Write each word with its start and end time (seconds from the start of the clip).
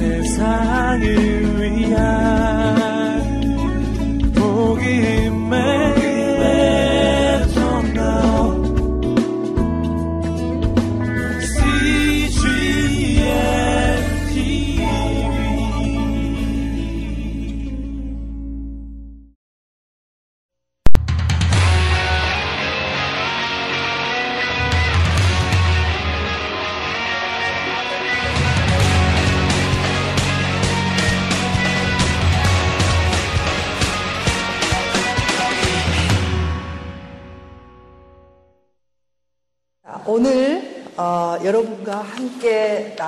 세상을 0.00 1.39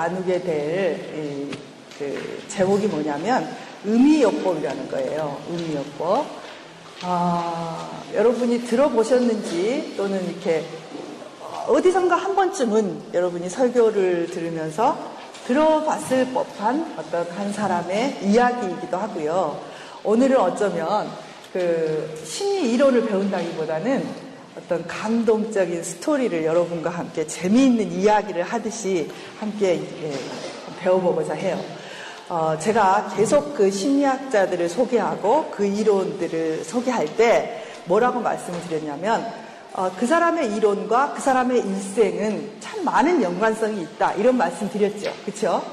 나누게 0.03 0.41
될 0.41 1.73
그 1.97 2.43
제목이 2.47 2.87
뭐냐면 2.87 3.47
의미요법이라는 3.85 4.89
거예요. 4.89 5.37
의미요법. 5.49 6.25
아, 7.03 7.89
여러분이 8.13 8.63
들어보셨는지 8.63 9.93
또는 9.97 10.23
이렇게 10.29 10.63
어디선가 11.67 12.15
한 12.15 12.35
번쯤은 12.35 13.13
여러분이 13.13 13.49
설교를 13.49 14.27
들으면서 14.27 14.97
들어봤을 15.45 16.33
법한 16.33 16.95
어떤 16.97 17.29
한 17.31 17.53
사람의 17.53 18.19
이야기이기도 18.23 18.97
하고요. 18.97 19.59
오늘은 20.03 20.37
어쩌면 20.37 21.09
그 21.51 22.21
심리 22.25 22.73
이론을 22.73 23.05
배운다기보다는 23.07 24.22
어떤 24.57 24.85
감동적인 24.87 25.83
스토리를 25.83 26.45
여러분과 26.45 26.89
함께 26.89 27.25
재미있는 27.25 27.91
이야기를 27.91 28.43
하듯이 28.43 29.09
함께 29.39 29.81
배워보고자 30.79 31.33
해요. 31.33 31.59
어, 32.29 32.57
제가 32.59 33.13
계속 33.15 33.55
그 33.55 33.69
심리학자들을 33.69 34.69
소개하고 34.69 35.51
그 35.51 35.65
이론들을 35.65 36.63
소개할 36.63 37.15
때 37.17 37.63
뭐라고 37.85 38.19
말씀을 38.19 38.61
드렸냐면 38.61 39.25
어, 39.73 39.91
그 39.97 40.05
사람의 40.05 40.55
이론과 40.55 41.13
그 41.13 41.21
사람의 41.21 41.59
일생은 41.59 42.51
참 42.59 42.85
많은 42.85 43.21
연관성이 43.21 43.81
있다 43.81 44.13
이런 44.13 44.37
말씀 44.37 44.69
드렸죠. 44.69 45.11
그렇죠? 45.25 45.63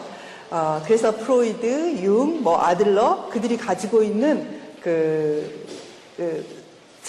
어, 0.50 0.82
그래서 0.84 1.14
프로이드, 1.16 2.02
융, 2.02 2.42
뭐 2.42 2.60
아들러 2.60 3.28
그들이 3.30 3.56
가지고 3.56 4.02
있는 4.02 4.60
그, 4.82 5.66
그 6.16 6.59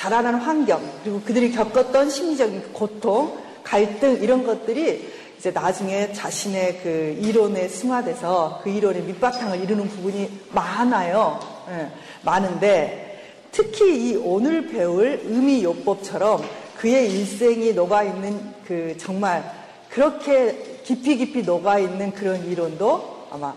자라는 0.01 0.33
환경, 0.33 0.81
그리고 1.03 1.21
그들이 1.21 1.51
겪었던 1.51 2.09
심리적인 2.09 2.73
고통, 2.73 3.37
갈등, 3.63 4.17
이런 4.23 4.43
것들이 4.43 5.07
이제 5.37 5.51
나중에 5.51 6.11
자신의 6.11 6.79
그 6.81 7.19
이론에 7.21 7.67
승화돼서 7.67 8.61
그 8.63 8.71
이론의 8.71 9.03
밑바탕을 9.03 9.61
이루는 9.61 9.87
부분이 9.89 10.39
많아요. 10.53 11.39
네, 11.69 11.87
많은데 12.23 13.21
특히 13.51 14.09
이 14.09 14.15
오늘 14.15 14.69
배울 14.69 15.21
의미요법처럼 15.23 16.41
그의 16.77 17.11
일생이 17.11 17.73
녹아있는 17.73 18.53
그 18.65 18.95
정말 18.97 19.43
그렇게 19.87 20.79
깊이 20.83 21.17
깊이 21.17 21.43
녹아있는 21.43 22.13
그런 22.13 22.43
이론도 22.47 23.27
아마 23.29 23.53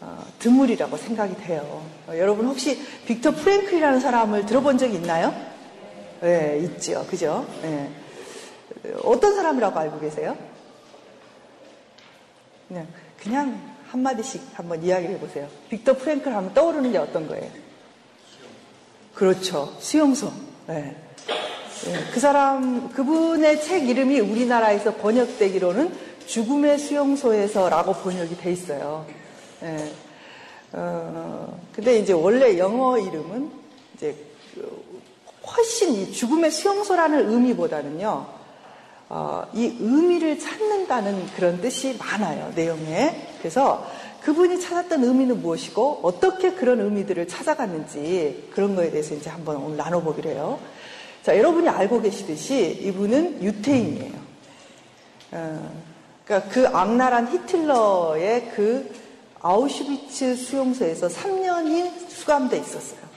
어, 0.00 0.24
드물이라고 0.38 0.96
생각이 0.96 1.34
돼요. 1.38 1.82
어, 2.06 2.12
여러분 2.16 2.46
혹시 2.46 2.80
빅터 3.06 3.32
프랭클이라는 3.32 3.98
사람을 3.98 4.46
들어본 4.46 4.78
적 4.78 4.94
있나요? 4.94 5.49
네, 6.20 6.58
있죠. 6.64 7.06
그죠? 7.08 7.46
네. 7.62 7.90
어떤 9.04 9.34
사람이라고 9.34 9.78
알고 9.78 10.00
계세요? 10.00 10.36
그냥, 12.68 12.86
그냥 13.20 13.76
한마디씩 13.88 14.42
한번 14.54 14.82
이야기를 14.82 15.16
해보세요. 15.16 15.48
빅터 15.68 15.96
프랭클 15.96 16.34
하면 16.34 16.54
떠오르는 16.54 16.92
게 16.92 16.98
어떤 16.98 17.26
거예요? 17.26 17.50
그렇죠. 19.14 19.74
수용소. 19.80 20.30
네. 20.68 20.96
네. 21.84 22.04
그 22.12 22.20
사람, 22.20 22.92
그분의 22.92 23.62
책 23.62 23.88
이름이 23.88 24.20
우리나라에서 24.20 24.94
번역되기로는 24.96 26.10
죽음의 26.26 26.78
수용소에서라고 26.78 27.94
번역이 27.94 28.36
돼 28.36 28.52
있어요. 28.52 29.06
네. 29.60 29.92
어, 30.72 31.60
근데 31.72 31.98
이제 31.98 32.12
원래 32.12 32.56
영어 32.58 32.98
이름은 32.98 33.50
이제 33.96 34.14
그 34.14 34.29
훨씬 35.46 35.94
이 35.94 36.12
죽음의 36.12 36.50
수용소라는 36.50 37.30
의미보다는요, 37.30 38.26
어, 39.08 39.44
이 39.54 39.76
의미를 39.80 40.38
찾는다는 40.38 41.26
그런 41.34 41.60
뜻이 41.60 41.96
많아요, 41.98 42.52
내용에. 42.54 43.28
그래서 43.38 43.86
그분이 44.22 44.60
찾았던 44.60 45.02
의미는 45.02 45.40
무엇이고, 45.40 46.00
어떻게 46.02 46.52
그런 46.52 46.80
의미들을 46.80 47.26
찾아갔는지, 47.26 48.50
그런 48.52 48.76
거에 48.76 48.90
대해서 48.90 49.14
이제 49.14 49.30
한번 49.30 49.56
오늘 49.56 49.76
나눠보기로 49.76 50.30
해요. 50.30 50.60
자, 51.22 51.36
여러분이 51.36 51.68
알고 51.68 52.02
계시듯이 52.02 52.80
이분은 52.82 53.42
유태인이에요. 53.42 54.30
어, 55.32 55.70
그러니까 56.24 56.50
그 56.50 56.68
악랄한 56.68 57.32
히틀러의 57.32 58.52
그 58.54 58.94
아우슈비츠 59.40 60.36
수용소에서 60.36 61.08
3년이 61.08 62.08
수감돼 62.08 62.58
있었어요. 62.58 63.09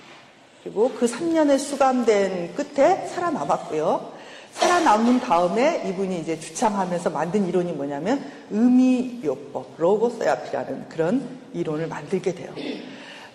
그리고 0.63 0.89
그 0.97 1.05
3년의 1.05 1.59
수감된 1.59 2.55
끝에 2.55 3.07
살아남았고요. 3.07 4.13
살아남은 4.53 5.19
다음에 5.19 5.83
이분이 5.89 6.21
이제 6.21 6.39
주창하면서 6.39 7.09
만든 7.09 7.47
이론이 7.47 7.73
뭐냐면 7.73 8.23
의미요법, 8.49 9.75
로고세아피라는 9.77 10.89
그런 10.89 11.39
이론을 11.53 11.87
만들게 11.87 12.33
돼요. 12.33 12.53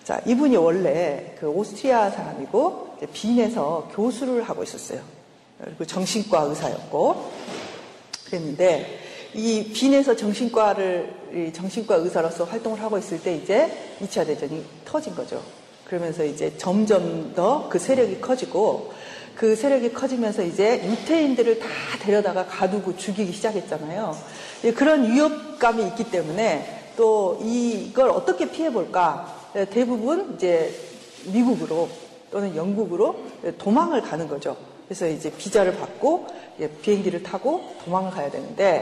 자, 0.03 0.19
이분이 0.25 0.55
원래 0.57 1.35
그 1.39 1.47
오스트리아 1.47 2.09
사람이고 2.09 2.97
빈에서 3.13 3.89
교수를 3.93 4.41
하고 4.43 4.63
있었어요. 4.63 5.01
그리고 5.63 5.85
정신과 5.85 6.41
의사였고 6.41 7.31
그랬는데 8.25 8.99
이 9.35 9.71
빈에서 9.71 10.15
정신과를 10.15 11.51
정신과 11.53 11.95
의사로서 11.95 12.45
활동을 12.45 12.81
하고 12.81 12.97
있을 12.97 13.21
때 13.21 13.35
이제 13.35 13.71
2차 14.01 14.25
대전이 14.25 14.65
터진 14.85 15.13
거죠. 15.13 15.43
그러면서 15.89 16.23
이제 16.23 16.53
점점 16.57 17.33
더 17.33 17.67
그 17.67 17.79
세력이 17.79 18.21
커지고 18.21 18.93
그 19.35 19.55
세력이 19.55 19.93
커지면서 19.93 20.43
이제 20.43 20.83
유태인들을 20.85 21.59
다 21.59 21.67
데려다가 22.01 22.45
가두고 22.45 22.95
죽이기 22.95 23.31
시작했잖아요. 23.31 24.15
그런 24.75 25.11
위협감이 25.11 25.83
있기 25.87 26.11
때문에 26.11 26.91
또 26.95 27.39
이걸 27.41 28.09
어떻게 28.09 28.51
피해볼까? 28.51 29.35
대부분 29.71 30.35
이제 30.35 30.71
미국으로 31.25 31.89
또는 32.29 32.55
영국으로 32.55 33.15
도망을 33.57 34.01
가는 34.01 34.27
거죠. 34.27 34.55
그래서 34.87 35.07
이제 35.07 35.31
비자를 35.31 35.75
받고 35.77 36.27
비행기를 36.81 37.23
타고 37.23 37.63
도망을 37.83 38.11
가야 38.11 38.29
되는데 38.29 38.81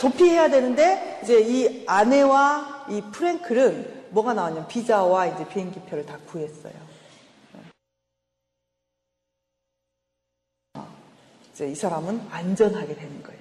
도피해야 0.00 0.50
되는데 0.50 1.20
이제 1.24 1.40
이 1.40 1.84
아내와 1.86 2.86
이 2.90 3.00
프랭클은 3.12 4.03
뭐가 4.14 4.32
나왔냐면 4.32 4.68
비자와 4.68 5.26
이제 5.26 5.46
비행기표를 5.48 6.06
다 6.06 6.18
구했어요. 6.26 6.72
어, 10.74 10.86
이제 11.52 11.68
이 11.68 11.74
사람은 11.74 12.28
안전하게 12.30 12.94
되는 12.94 13.22
거예요. 13.22 13.40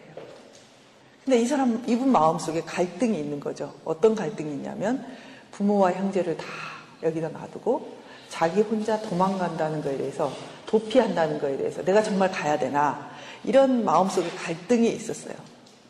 근데 1.23 1.39
이 1.39 1.45
사람, 1.45 1.81
이분 1.87 2.11
마음속에 2.11 2.61
갈등이 2.61 3.17
있는 3.17 3.39
거죠. 3.39 3.73
어떤 3.85 4.13
갈등이 4.13 4.51
있냐면 4.55 5.05
부모와 5.51 5.93
형제를 5.93 6.35
다 6.35 6.45
여기다 7.03 7.29
놔두고 7.29 8.03
자기 8.27 8.61
혼자 8.61 8.99
도망간다는 8.99 9.81
거에 9.81 9.95
대해서 9.95 10.33
도피한다는 10.65 11.39
거에 11.39 11.55
대해서 11.55 11.83
내가 11.83 12.01
정말 12.01 12.31
가야 12.31 12.57
되나 12.57 13.11
이런 13.43 13.85
마음속에 13.85 14.27
갈등이 14.29 14.89
있었어요. 14.89 15.35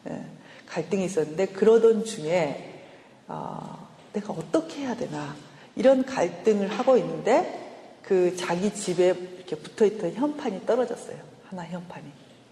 네. 0.04 0.26
갈등이 0.68 1.06
있었는데 1.06 1.48
그러던 1.48 2.04
중에 2.04 2.82
어, 3.28 3.83
내가 4.14 4.34
어떻게 4.34 4.82
해야 4.82 4.96
되나 4.96 5.36
이런 5.76 6.06
갈등을 6.06 6.68
하고 6.68 6.98
있는데 6.98 7.60
그 8.04 8.36
자기 8.36 8.74
집에 8.74 9.14
이렇게 9.38 9.56
붙어있던 9.56 10.14
현판이 10.14 10.66
떨어졌어요. 10.66 11.18
하나 11.50 11.64
현판이. 11.66 12.06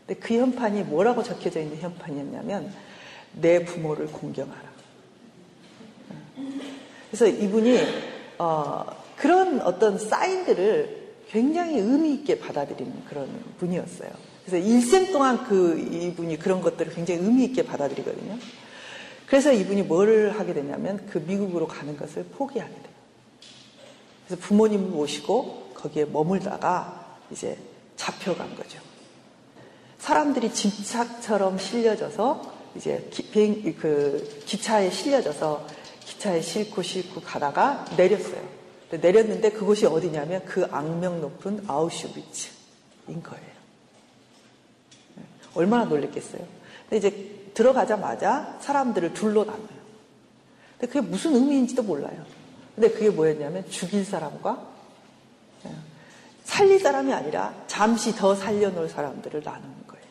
근데 0.06 0.20
그 0.20 0.34
현판이 0.36 0.84
뭐라고 0.84 1.24
적혀져 1.24 1.62
있는 1.62 1.78
현판이었냐면 1.78 2.74
내 3.34 3.64
부모를 3.64 4.08
공경하라. 4.08 4.72
그래서 7.10 7.28
이분이 7.28 7.80
어, 8.40 8.86
그런 9.18 9.62
어떤 9.62 9.98
사인들을 9.98 11.02
굉장히 11.30 11.78
의미 11.80 12.14
있게 12.16 12.40
받아들이는 12.40 13.06
그런 13.08 13.30
분이었어요. 13.60 14.10
그래서 14.46 14.66
일생 14.66 15.12
동안 15.12 15.44
그 15.46 15.78
이분이 15.80 16.40
그런 16.40 16.62
것들을 16.62 16.94
굉장히 16.94 17.22
의미 17.22 17.46
있게 17.46 17.64
받아들이거든요. 17.64 18.38
그래서 19.32 19.54
이분이 19.54 19.84
뭐를 19.84 20.38
하게 20.38 20.54
되냐면 20.54 21.08
그 21.08 21.18
미국으로 21.20 21.66
가는 21.66 21.96
것을 21.96 22.26
포기하게 22.26 22.74
돼요. 22.74 22.94
그래서 24.28 24.42
부모님을 24.46 24.90
모시고 24.90 25.72
거기에 25.74 26.04
머물다가 26.04 27.18
이제 27.32 27.58
잡혀간 27.96 28.58
거죠. 28.58 28.82
사람들이 30.00 30.54
짐짝처럼 30.54 31.60
실려져서 31.60 32.42
이제 32.76 33.08
기, 33.10 33.24
비행, 33.32 33.74
그 33.78 34.44
기차에 34.46 34.90
실려져서 34.90 35.66
기차에 36.02 36.42
싣고 36.42 36.82
싣고 36.82 37.22
가다가 37.22 37.86
내렸어요. 37.96 38.46
내렸는데 38.90 39.52
그곳이 39.52 39.86
어디냐면 39.86 40.44
그 40.44 40.66
악명 40.70 41.22
높은 41.22 41.64
아우슈비츠인 41.68 43.24
거예요. 43.24 43.46
네. 45.16 45.24
얼마나 45.54 45.86
놀랬겠어요. 45.86 46.46
근데 46.90 46.98
이제 46.98 47.41
들어가자마자 47.54 48.58
사람들을 48.62 49.14
둘로 49.14 49.44
나눠요. 49.44 49.82
근데 50.80 50.88
그게 50.88 51.02
무슨 51.02 51.36
의미인지도 51.36 51.84
몰라요. 51.84 52.26
근데 52.76 52.90
그게 52.90 53.10
뭐였냐면 53.10 53.70
죽일 53.70 54.06
사람과 54.06 54.68
네. 55.64 55.72
살릴 56.44 56.80
사람이 56.80 57.14
아니라 57.14 57.54
잠시 57.68 58.16
더 58.16 58.34
살려놓을 58.34 58.90
사람들을 58.90 59.42
나누는 59.44 59.88
거예요. 59.88 60.06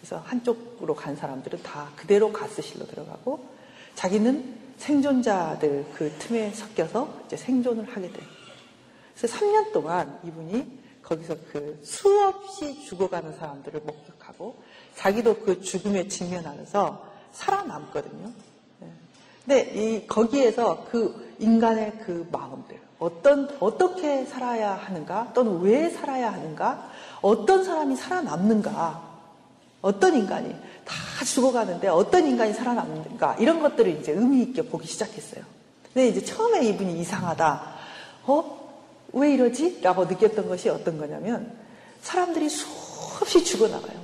그래서 0.00 0.18
한쪽으로 0.26 0.94
간 0.94 1.14
사람들은 1.14 1.62
다 1.62 1.90
그대로 1.96 2.32
가스실로 2.32 2.86
들어가고 2.86 3.44
자기는 3.94 4.58
생존자들 4.78 5.86
그 5.94 6.10
틈에 6.18 6.52
섞여서 6.52 7.22
이제 7.26 7.36
생존을 7.36 7.84
하게 7.84 8.10
돼요. 8.10 8.26
그래서 9.14 9.36
3년 9.36 9.72
동안 9.72 10.18
이분이 10.24 10.80
거기서 11.02 11.36
그 11.52 11.78
수없이 11.84 12.84
죽어가는 12.86 13.36
사람들을 13.36 13.80
목격하고 13.80 14.62
자기도 15.00 15.36
그 15.36 15.62
죽음에 15.62 16.08
직면하면서 16.08 17.06
살아남거든요. 17.32 18.30
네. 18.80 18.88
근데 19.46 19.60
이 19.74 20.06
거기에서 20.06 20.86
그 20.90 21.34
인간의 21.38 22.00
그 22.04 22.28
마음들 22.30 22.78
어떤 22.98 23.48
어떻게 23.60 24.26
살아야 24.26 24.74
하는가 24.74 25.32
또는 25.32 25.62
왜 25.62 25.88
살아야 25.88 26.30
하는가 26.30 26.90
어떤 27.22 27.64
사람이 27.64 27.96
살아남는가 27.96 29.08
어떤 29.80 30.14
인간이 30.14 30.54
다 30.84 31.24
죽어가는데 31.24 31.88
어떤 31.88 32.26
인간이 32.26 32.52
살아남는가 32.52 33.36
이런 33.36 33.62
것들을 33.62 33.98
이제 34.00 34.12
의미 34.12 34.42
있게 34.42 34.60
보기 34.62 34.86
시작했어요. 34.86 35.42
근데 35.94 36.08
이제 36.08 36.22
처음에 36.22 36.66
이분이 36.66 37.00
이상하다. 37.00 37.74
어? 38.24 38.60
왜 39.14 39.32
이러지? 39.32 39.80
라고 39.80 40.04
느꼈던 40.04 40.46
것이 40.46 40.68
어떤 40.68 40.98
거냐면 40.98 41.56
사람들이 42.02 42.50
수없이 42.50 43.42
죽어나가요. 43.42 43.99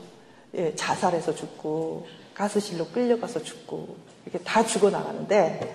예, 0.56 0.74
자살해서 0.74 1.34
죽고 1.34 2.06
가스실로 2.34 2.86
끌려가서 2.86 3.42
죽고 3.42 3.96
이렇게 4.24 4.42
다 4.44 4.64
죽어 4.64 4.90
나가는데 4.90 5.74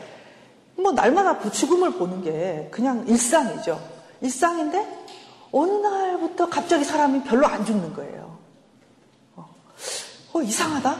뭐 0.75 0.91
날마다 0.91 1.37
그 1.37 1.51
죽음을 1.51 1.93
보는 1.93 2.23
게 2.23 2.67
그냥 2.71 3.05
일상이죠. 3.07 3.79
일상인데 4.21 5.05
어느 5.51 5.71
날부터 5.71 6.49
갑자기 6.49 6.83
사람이 6.83 7.23
별로 7.23 7.45
안 7.45 7.65
죽는 7.65 7.93
거예요. 7.93 8.37
어, 10.33 10.41
이상하다? 10.41 10.97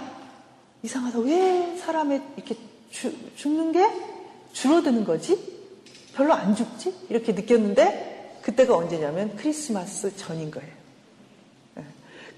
이상하다. 0.83 1.19
왜 1.19 1.77
사람이 1.77 2.19
이렇게 2.35 2.55
주, 2.89 3.13
죽는 3.35 3.71
게 3.71 3.89
줄어드는 4.51 5.05
거지? 5.05 5.39
별로 6.13 6.33
안 6.33 6.55
죽지? 6.55 7.07
이렇게 7.09 7.31
느꼈는데 7.31 8.39
그때가 8.41 8.75
언제냐면 8.75 9.35
크리스마스 9.37 10.15
전인 10.17 10.51
거예요. 10.51 10.80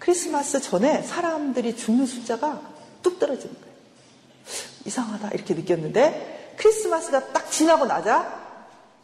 네. 0.04 0.06
크리스마스 0.06 0.60
전에 0.60 1.02
사람들이 1.02 1.78
죽는 1.78 2.06
숫자가 2.06 2.62
뚝 3.02 3.20
떨어지는 3.20 3.56
거예요. 3.56 3.74
이상하다. 4.86 5.30
이렇게 5.30 5.54
느꼈는데 5.54 6.56
크리스마스가 6.58 7.32
딱 7.32 7.50
지나고 7.50 7.86
나자 7.86 8.42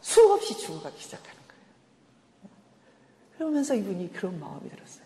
수없이 0.02 0.58
죽어가기 0.58 1.00
시작하는 1.00 1.38
거예요. 1.48 2.54
그러면서 3.38 3.74
이분이 3.74 4.12
그런 4.12 4.38
마음이 4.38 4.68
들었어요. 4.68 5.04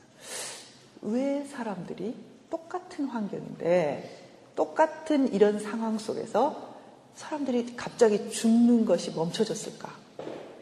왜 1.03 1.45
사람들이 1.45 2.17
똑같은 2.51 3.07
환경인데 3.07 4.23
똑같은 4.57 5.33
이런 5.33 5.61
상황 5.61 5.99
속에서 5.99 6.75
사람들이 7.15 7.77
갑자기 7.77 8.31
죽는 8.31 8.85
것이 8.85 9.13
멈춰졌을까? 9.13 9.93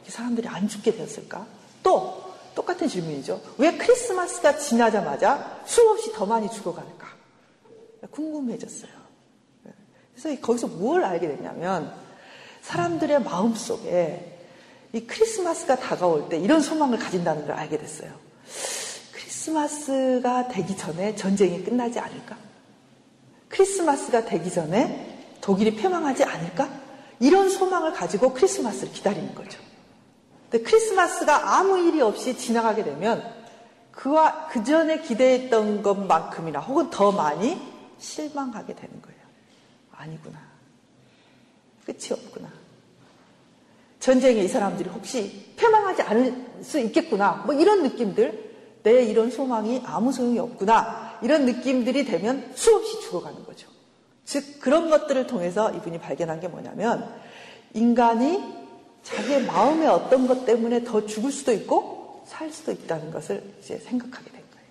사람들이 0.07 0.47
안 0.49 0.69
죽게 0.69 0.93
되었을까? 0.93 1.47
또 1.83 2.32
똑같은 2.63 2.89
질문이죠. 2.89 3.41
왜 3.59 3.77
크리스마스가 3.77 4.57
지나자마자 4.57 5.61
수없이 5.67 6.13
더 6.13 6.27
많이 6.27 6.51
죽어가는가? 6.51 7.07
궁금해졌어요. 8.11 8.91
그래서 10.15 10.41
거기서 10.41 10.69
뭘 10.69 11.05
알게 11.05 11.29
됐냐면 11.29 11.93
사람들의 12.63 13.23
마음 13.23 13.55
속에 13.55 14.39
이 14.93 15.07
크리스마스가 15.07 15.77
다가올 15.77 16.29
때 16.29 16.39
이런 16.39 16.61
소망을 16.61 16.99
가진다는 16.99 17.47
걸 17.47 17.57
알게 17.57 17.79
됐어요. 17.79 18.13
크리스마스가 19.13 20.49
되기 20.49 20.77
전에 20.77 21.17
전쟁이 21.17 21.65
끝나지 21.65 21.99
않을까? 21.99 22.37
크리스마스가 23.49 24.25
되기 24.25 24.51
전에 24.51 25.37
독일이 25.41 25.75
패망하지 25.75 26.25
않을까? 26.25 26.69
이런 27.19 27.51
소망을 27.51 27.93
가지고 27.93 28.33
크리스마스를 28.33 28.93
기다리는 28.93 29.35
거죠. 29.35 29.59
근데 30.53 30.65
크리스마스가 30.65 31.57
아무 31.57 31.79
일이 31.79 32.03
없이 32.03 32.37
지나가게 32.37 32.85
되면 32.85 33.25
그와 33.91 34.49
그 34.49 34.63
전에 34.63 35.01
기대했던 35.01 35.83
것만큼이나 35.83 36.61
혹은 36.61 36.91
더 36.91 37.11
많이 37.11 37.59
실망하게 37.99 38.75
되는 38.75 39.01
거예요. 39.01 39.19
아니구나. 39.93 40.39
끝이 41.87 42.11
없구나. 42.11 42.51
전쟁에 43.99 44.43
이 44.43 44.49
사람들이 44.49 44.91
혹시 44.91 45.55
패망하지 45.57 46.03
않을 46.03 46.47
수 46.63 46.79
있겠구나. 46.81 47.45
뭐 47.47 47.55
이런 47.55 47.83
느낌들 47.83 48.53
내 48.83 49.05
이런 49.05 49.31
소망이 49.31 49.83
아무 49.87 50.13
소용이 50.13 50.39
없구나. 50.39 51.21
이런 51.23 51.47
느낌들이 51.47 52.05
되면 52.05 52.53
수없이 52.55 53.01
죽어가는 53.01 53.47
거죠. 53.47 53.69
즉, 54.27 54.61
그런 54.61 54.91
것들을 54.91 55.27
통해서 55.27 55.71
이분이 55.73 55.99
발견한 55.99 56.41
게 56.41 56.49
뭐냐면, 56.49 57.09
인간이 57.75 58.62
자기의 59.03 59.45
마음의 59.47 59.89
어떤 59.89 60.27
것 60.27 60.45
때문에 60.45 60.85
더 60.85 61.05
죽을 61.07 61.33
수도 61.33 61.53
있고, 61.53 62.23
살 62.27 62.51
수도 62.51 62.73
있다는 62.73 63.11
것을 63.11 63.43
이제 63.61 63.79
생각하게 63.79 64.31
된 64.31 64.41
거예요. 64.53 64.67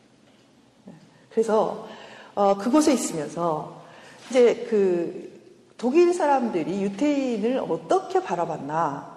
네. 0.86 0.94
그래서, 1.30 1.88
어, 2.34 2.58
그곳에 2.58 2.94
있으면서, 2.94 3.84
이제 4.30 4.68
그, 4.70 5.32
독일 5.78 6.14
사람들이 6.14 6.82
유태인을 6.84 7.60
어떻게 7.60 8.24
바라봤나, 8.24 9.12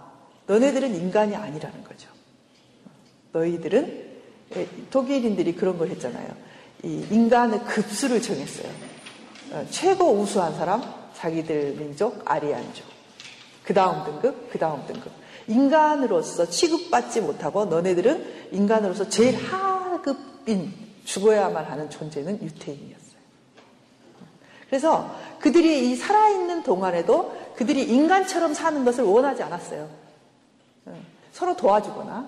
너네들은 0.47 0.95
인간이 0.95 1.37
아니라는 1.37 1.85
거죠. 1.85 2.09
너희들은 3.33 4.15
예, 4.57 4.69
독일인들이 4.91 5.55
그런 5.57 5.79
걸 5.79 5.89
했잖아요. 5.89 6.29
이 6.85 7.07
인간의 7.11 7.65
급수를 7.65 8.21
정했어요. 8.21 8.71
어, 9.53 9.67
최고 9.71 10.13
우수한 10.13 10.55
사람, 10.55 10.83
자기들 11.15 11.75
민족, 11.77 12.23
아리안족. 12.25 12.94
그 13.65 13.75
다음 13.75 14.05
등급, 14.05 14.51
그 14.51 14.59
다음 14.59 14.87
등급. 14.87 15.11
인간으로서 15.47 16.49
취급받지 16.49 17.21
못하고 17.21 17.67
너네들은 17.67 18.49
인간으로서 18.53 19.09
제일 19.09 19.37
하급인 19.37 20.73
죽어야만 21.05 21.65
하는 21.65 21.91
존재는 21.91 22.43
유태인이었어요. 22.43 23.05
그래서 24.69 25.15
그들이 25.41 25.91
이 25.91 25.97
살아있는 25.97 26.63
동안에도 26.63 27.37
그들이 27.57 27.83
인간처럼 27.83 28.55
사는 28.55 28.85
것을 28.85 29.05
원하지 29.05 29.43
않았어요. 29.43 29.89
어, 30.87 31.03
서로 31.33 31.57
도와주거나 31.57 32.27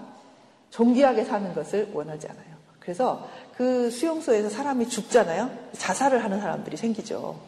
존귀하게 0.71 1.25
사는 1.25 1.55
것을 1.55 1.91
원하지 1.93 2.29
않아요. 2.29 2.57
그래서 2.79 3.29
그 3.57 3.91
수용소에서 3.91 4.49
사람이 4.49 4.89
죽잖아요. 4.89 5.51
자살을 5.77 6.23
하는 6.23 6.41
사람들이 6.41 6.77
생기죠. 6.77 7.41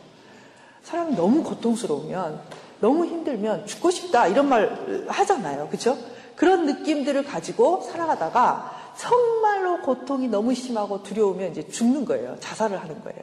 사람이 0.82 1.14
너무 1.14 1.44
고통스러우면, 1.44 2.40
너무 2.80 3.06
힘들면 3.06 3.66
죽고 3.66 3.90
싶다 3.90 4.28
이런 4.28 4.48
말 4.48 5.04
하잖아요. 5.08 5.68
그렇죠? 5.68 5.98
그런 6.36 6.66
느낌들을 6.66 7.24
가지고 7.24 7.82
살아가다가 7.82 8.94
정말로 8.96 9.80
고통이 9.80 10.28
너무 10.28 10.54
심하고 10.54 11.02
두려우면 11.02 11.52
이제 11.52 11.66
죽는 11.68 12.04
거예요. 12.04 12.36
자살을 12.40 12.80
하는 12.80 13.02
거예요. 13.02 13.22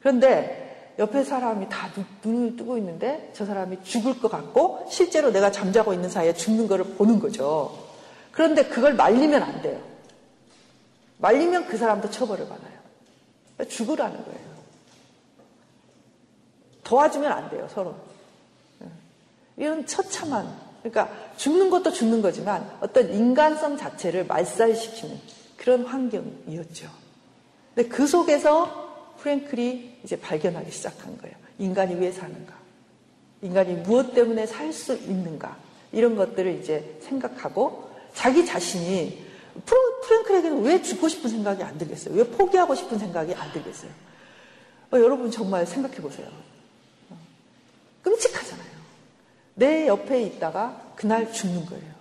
그런데 0.00 0.94
옆에 0.98 1.22
사람이 1.22 1.68
다 1.68 1.88
눈을 2.24 2.56
뜨고 2.56 2.76
있는데 2.78 3.30
저 3.34 3.44
사람이 3.44 3.84
죽을 3.84 4.20
것 4.20 4.30
같고 4.30 4.86
실제로 4.90 5.30
내가 5.30 5.52
잠자고 5.52 5.92
있는 5.92 6.08
사이에 6.08 6.34
죽는 6.34 6.66
거를 6.66 6.84
보는 6.84 7.20
거죠. 7.20 7.76
그런데 8.32 8.64
그걸 8.64 8.94
말리면 8.94 9.42
안 9.42 9.62
돼요. 9.62 9.80
말리면 11.18 11.66
그 11.66 11.76
사람도 11.76 12.10
처벌을 12.10 12.48
받아요. 12.48 13.68
죽으라는 13.68 14.24
거예요. 14.24 14.48
도와주면 16.84 17.30
안 17.30 17.50
돼요, 17.50 17.68
서로. 17.72 17.94
이런 19.58 19.84
처참한, 19.86 20.56
그러니까 20.82 21.12
죽는 21.36 21.68
것도 21.70 21.92
죽는 21.92 22.22
거지만 22.22 22.70
어떤 22.80 23.12
인간성 23.12 23.76
자체를 23.76 24.26
말살시키는 24.26 25.20
그런 25.56 25.84
환경이었죠. 25.84 26.88
근데 27.74 27.88
그 27.88 28.06
속에서 28.06 29.14
프랭클이 29.20 29.98
이제 30.04 30.18
발견하기 30.18 30.70
시작한 30.70 31.18
거예요. 31.18 31.36
인간이 31.58 31.94
왜 31.96 32.12
사는가? 32.12 32.54
인간이 33.42 33.74
무엇 33.74 34.14
때문에 34.14 34.46
살 34.46 34.72
수 34.72 34.94
있는가 34.94 35.56
이런 35.92 36.16
것들을 36.16 36.60
이제 36.60 36.98
생각하고 37.02 37.90
자기 38.14 38.46
자신이 38.46 39.26
프랭클에게는 40.06 40.62
왜 40.62 40.80
죽고 40.80 41.08
싶은 41.08 41.30
생각이 41.30 41.62
안 41.62 41.76
들겠어요? 41.78 42.14
왜 42.14 42.24
포기하고 42.24 42.74
싶은 42.74 42.98
생각이 42.98 43.34
안 43.34 43.52
들겠어요? 43.52 43.90
어, 44.92 44.98
여러분 44.98 45.30
정말 45.30 45.66
생각해 45.66 45.96
보세요. 45.96 46.28
어, 47.10 47.18
끔찍하잖아요. 48.02 48.67
내 49.58 49.88
옆에 49.88 50.22
있다가 50.22 50.92
그날 50.94 51.32
죽는 51.32 51.66
거예요. 51.66 51.98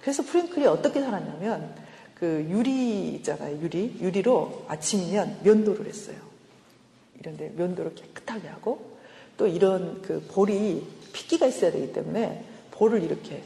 그래서 0.00 0.22
프랭클이 0.22 0.64
어떻게 0.66 1.00
살았냐면 1.00 1.74
그 2.14 2.46
유리 2.48 3.08
있잖아요. 3.16 3.60
유리 3.60 3.98
유리로 4.00 4.66
아침이면 4.68 5.40
면도를 5.42 5.86
했어요. 5.86 6.16
이런데 7.18 7.52
면도를 7.56 7.94
깨끗하게 7.94 8.48
하고 8.48 8.96
또 9.36 9.48
이런 9.48 10.00
그 10.02 10.24
볼이 10.28 10.86
핏기가 11.12 11.46
있어야 11.46 11.72
되기 11.72 11.92
때문에 11.92 12.44
볼을 12.70 13.02
이렇게 13.02 13.42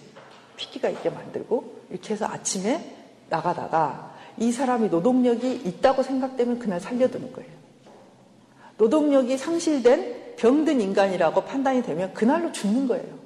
핏기가 0.57 0.91
있게 0.91 1.09
만들고 1.09 1.87
이렇게 1.91 2.13
해서 2.13 2.27
아침에 2.27 2.97
나가다가 3.31 4.15
이 4.37 4.53
사람이 4.53 4.91
노동력이 4.91 5.63
있다고 5.65 6.03
생각되면 6.03 6.59
그날 6.59 6.81
살려두는 6.81 7.33
거예요. 7.33 7.51
노동력이 8.77 9.39
상실된 9.39 10.20
병든 10.41 10.81
인간이라고 10.81 11.45
판단이 11.45 11.83
되면 11.83 12.15
그날로 12.15 12.51
죽는 12.51 12.89
거예요. 12.89 13.19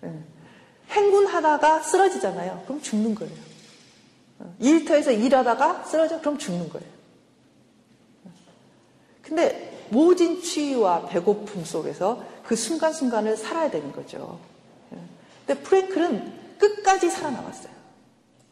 네. 0.00 0.16
행군하다가 0.90 1.82
쓰러지잖아요. 1.82 2.62
그럼 2.66 2.80
죽는 2.80 3.16
거예요. 3.16 3.34
어, 4.38 4.54
일터에서 4.60 5.10
일하다가 5.10 5.82
쓰러져 5.82 6.20
그럼 6.20 6.38
죽는 6.38 6.68
거예요. 6.68 6.86
근데 9.22 9.86
모진 9.90 10.40
추위와 10.40 11.06
배고픔 11.06 11.64
속에서 11.64 12.24
그 12.44 12.54
순간순간을 12.54 13.36
살아야 13.36 13.68
되는 13.68 13.90
거죠. 13.90 14.38
예. 14.92 14.98
근데 15.46 15.62
프랭클은 15.62 16.58
끝까지 16.58 17.10
살아남았어요. 17.10 17.72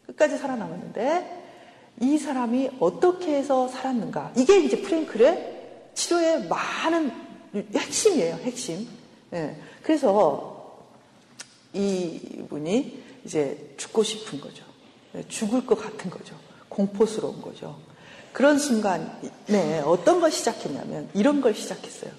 끝까지 0.06 0.36
살아남았는데 0.36 1.44
이 2.00 2.18
사람이 2.18 2.78
어떻게 2.80 3.36
해서 3.36 3.68
살았는가. 3.68 4.32
이게 4.36 4.58
이제 4.58 4.82
프랭클의 4.82 5.59
치료의 6.00 6.48
많은 6.48 7.12
핵심이에요, 7.74 8.36
핵심. 8.36 8.88
예. 9.34 9.56
그래서 9.82 10.86
이분이 11.74 13.02
이제 13.26 13.74
죽고 13.76 14.02
싶은 14.02 14.40
거죠. 14.40 14.64
예, 15.14 15.28
죽을 15.28 15.66
것 15.66 15.74
같은 15.74 16.10
거죠. 16.10 16.34
공포스러운 16.70 17.42
거죠. 17.42 17.78
그런 18.32 18.58
순간에 18.58 19.80
어떤 19.84 20.20
걸 20.20 20.32
시작했냐면 20.32 21.10
이런 21.12 21.42
걸 21.42 21.54
시작했어요. 21.54 22.12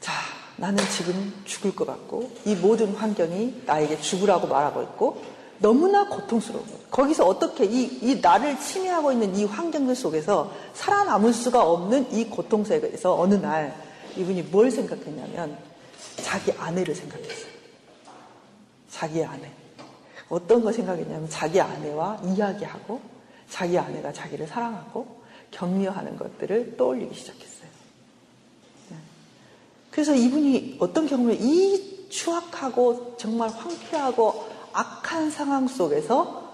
자, 0.00 0.12
나는 0.56 0.82
지금 0.90 1.42
죽을 1.44 1.76
것 1.76 1.86
같고 1.86 2.32
이 2.46 2.56
모든 2.56 2.94
환경이 2.94 3.62
나에게 3.66 4.00
죽으라고 4.00 4.48
말하고 4.48 4.82
있고 4.82 5.22
너무나 5.58 6.08
고통스러운 6.08 6.64
거예요. 6.64 6.80
거기서 6.90 7.26
어떻게 7.26 7.64
이, 7.64 7.98
이 8.02 8.20
나를 8.20 8.58
침해하고 8.58 9.12
있는 9.12 9.34
이 9.36 9.44
환경들 9.44 9.94
속에서 9.94 10.52
살아남을 10.74 11.32
수가 11.32 11.62
없는 11.68 12.12
이 12.12 12.26
고통 12.26 12.64
속에서 12.64 13.18
어느 13.18 13.34
날 13.34 13.74
이분이 14.16 14.42
뭘 14.44 14.70
생각했냐면 14.70 15.56
자기 16.22 16.52
아내를 16.52 16.94
생각했어요. 16.94 17.56
자기 18.90 19.24
아내. 19.24 19.50
어떤 20.28 20.62
거 20.62 20.72
생각했냐면 20.72 21.28
자기 21.28 21.60
아내와 21.60 22.20
이야기하고 22.24 23.00
자기 23.48 23.78
아내가 23.78 24.12
자기를 24.12 24.46
사랑하고 24.46 25.22
격려하는 25.50 26.16
것들을 26.16 26.76
떠올리기 26.76 27.14
시작했어요. 27.14 27.68
네. 28.90 28.96
그래서 29.90 30.14
이분이 30.14 30.78
어떤 30.80 31.06
경우에 31.06 31.36
이 31.38 32.08
추악하고 32.08 33.16
정말 33.18 33.50
황폐하고 33.50 34.55
악한 34.76 35.30
상황 35.30 35.68
속에서 35.68 36.52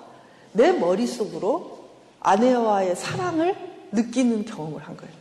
내 0.52 0.70
머릿속으로 0.70 1.88
아내와의 2.20 2.94
사랑을 2.94 3.56
느끼는 3.90 4.44
경험을 4.44 4.80
한 4.80 4.96
거예요. 4.96 5.12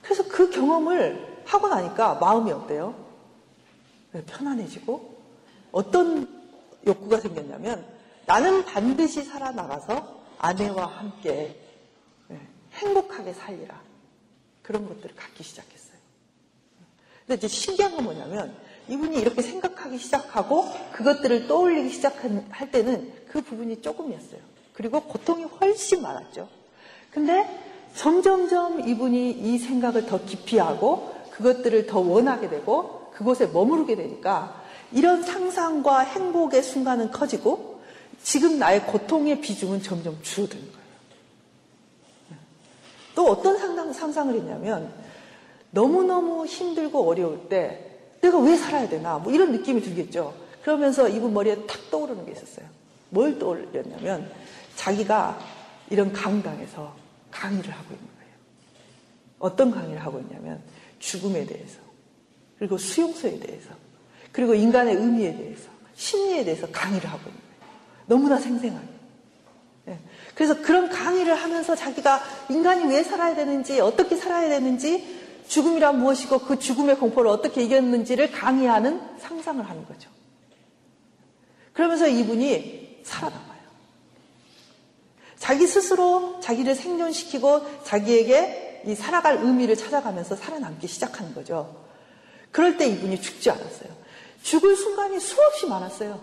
그래서 0.00 0.26
그 0.28 0.48
경험을 0.48 1.42
하고 1.44 1.68
나니까 1.68 2.14
마음이 2.14 2.50
어때요? 2.52 2.94
편안해지고 4.26 5.14
어떤 5.72 6.26
욕구가 6.86 7.20
생겼냐면 7.20 7.84
나는 8.24 8.64
반드시 8.64 9.24
살아나가서 9.24 10.22
아내와 10.38 10.86
함께 10.86 11.60
행복하게 12.72 13.34
살리라. 13.34 13.78
그런 14.62 14.88
것들을 14.88 15.14
갖기 15.14 15.44
시작했어요. 15.44 15.98
근데 17.26 17.34
이제 17.34 17.48
신기한 17.48 17.94
건 17.94 18.04
뭐냐면 18.04 18.56
이분이 18.88 19.18
이렇게 19.18 19.42
생각하기 19.42 19.98
시작하고 19.98 20.66
그것들을 20.92 21.48
떠올리기 21.48 21.90
시작할 21.90 22.70
때는 22.70 23.12
그 23.28 23.42
부분이 23.42 23.82
조금이었어요. 23.82 24.40
그리고 24.72 25.00
고통이 25.00 25.44
훨씬 25.44 26.02
많았죠. 26.02 26.48
근데 27.10 27.48
점점점 27.94 28.88
이분이 28.88 29.30
이 29.30 29.58
생각을 29.58 30.06
더 30.06 30.24
깊이 30.24 30.58
하고 30.58 31.14
그것들을 31.30 31.86
더 31.86 32.00
원하게 32.00 32.48
되고 32.48 33.10
그곳에 33.12 33.46
머무르게 33.46 33.96
되니까 33.96 34.62
이런 34.92 35.22
상상과 35.22 36.00
행복의 36.00 36.62
순간은 36.62 37.10
커지고 37.10 37.80
지금 38.22 38.58
나의 38.58 38.84
고통의 38.86 39.40
비중은 39.40 39.82
점점 39.82 40.18
줄어드는 40.22 40.62
거예요. 40.62 40.76
또 43.14 43.26
어떤 43.28 43.56
상상, 43.58 43.92
상상을 43.92 44.34
했냐면 44.34 44.92
너무너무 45.70 46.46
힘들고 46.46 47.08
어려울 47.08 47.48
때 47.48 47.95
내가 48.20 48.38
왜 48.38 48.56
살아야 48.56 48.88
되나 48.88 49.18
뭐 49.18 49.32
이런 49.32 49.52
느낌이 49.52 49.80
들겠죠. 49.80 50.34
그러면서 50.62 51.08
이분 51.08 51.32
머리에 51.32 51.66
탁 51.66 51.90
떠오르는 51.90 52.26
게 52.26 52.32
있었어요. 52.32 52.66
뭘 53.10 53.38
떠올렸냐면 53.38 54.30
자기가 54.74 55.38
이런 55.90 56.12
강당에서 56.12 56.94
강의를 57.30 57.70
하고 57.70 57.94
있는 57.94 58.06
거예요. 58.18 58.32
어떤 59.38 59.70
강의를 59.70 60.04
하고 60.04 60.18
있냐면 60.20 60.60
죽음에 60.98 61.46
대해서 61.46 61.78
그리고 62.58 62.78
수용소에 62.78 63.38
대해서 63.38 63.70
그리고 64.32 64.54
인간의 64.54 64.96
의미에 64.96 65.36
대해서 65.36 65.68
심리에 65.94 66.44
대해서 66.44 66.66
강의를 66.70 67.08
하고 67.08 67.20
있는 67.28 67.40
거예요. 67.40 68.04
너무나 68.06 68.38
생생하게. 68.38 68.86
네. 69.86 69.98
그래서 70.34 70.60
그런 70.60 70.88
강의를 70.88 71.34
하면서 71.34 71.76
자기가 71.76 72.20
인간이 72.50 72.86
왜 72.92 73.02
살아야 73.02 73.34
되는지 73.34 73.80
어떻게 73.80 74.16
살아야 74.16 74.48
되는지 74.48 75.25
죽음이란 75.48 75.98
무엇이고 75.98 76.40
그 76.40 76.58
죽음의 76.58 76.98
공포를 76.98 77.30
어떻게 77.30 77.62
이겼는지를 77.62 78.32
강의하는 78.32 79.00
상상을 79.18 79.68
하는 79.68 79.86
거죠. 79.86 80.10
그러면서 81.72 82.08
이분이 82.08 83.02
살아남아요. 83.04 83.56
자기 85.38 85.66
스스로 85.66 86.40
자기를 86.40 86.74
생존시키고 86.74 87.84
자기에게 87.84 88.82
이 88.86 88.94
살아갈 88.94 89.36
의미를 89.42 89.76
찾아가면서 89.76 90.36
살아남기 90.36 90.86
시작하는 90.86 91.34
거죠. 91.34 91.84
그럴 92.50 92.76
때 92.76 92.86
이분이 92.86 93.20
죽지 93.20 93.50
않았어요. 93.50 93.90
죽을 94.42 94.76
순간이 94.76 95.20
수없이 95.20 95.66
많았어요. 95.66 96.20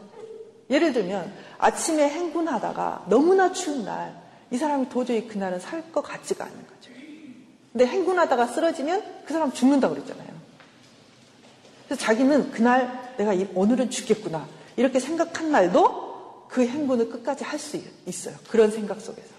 예를 0.69 0.93
들면 0.93 1.33
아침에 1.57 2.09
행군하다가 2.09 3.05
너무나 3.09 3.51
추운 3.51 3.85
날 3.85 4.23
이 4.53 4.57
사람이 4.57 4.87
도저히 4.89 5.27
그날은 5.27 5.59
살 5.59 5.81
것 5.91 6.01
같지가 6.01 6.45
않은 6.45 6.55
거죠. 6.67 6.72
근데 7.73 7.87
행군하다가 7.87 8.47
쓰러지면 8.47 9.03
그 9.25 9.33
사람 9.33 9.51
죽는다고 9.51 9.95
그랬잖아요. 9.95 10.29
그래서 11.87 12.01
자기는 12.01 12.51
그날 12.51 13.15
내가 13.17 13.33
오늘은 13.55 13.89
죽겠구나. 13.89 14.47
이렇게 14.77 14.99
생각한 14.99 15.51
날도 15.51 16.47
그 16.49 16.65
행군을 16.65 17.09
끝까지 17.09 17.43
할 17.43 17.59
수 17.59 17.81
있어요. 18.05 18.35
그런 18.47 18.69
생각 18.71 19.01
속에서. 19.01 19.33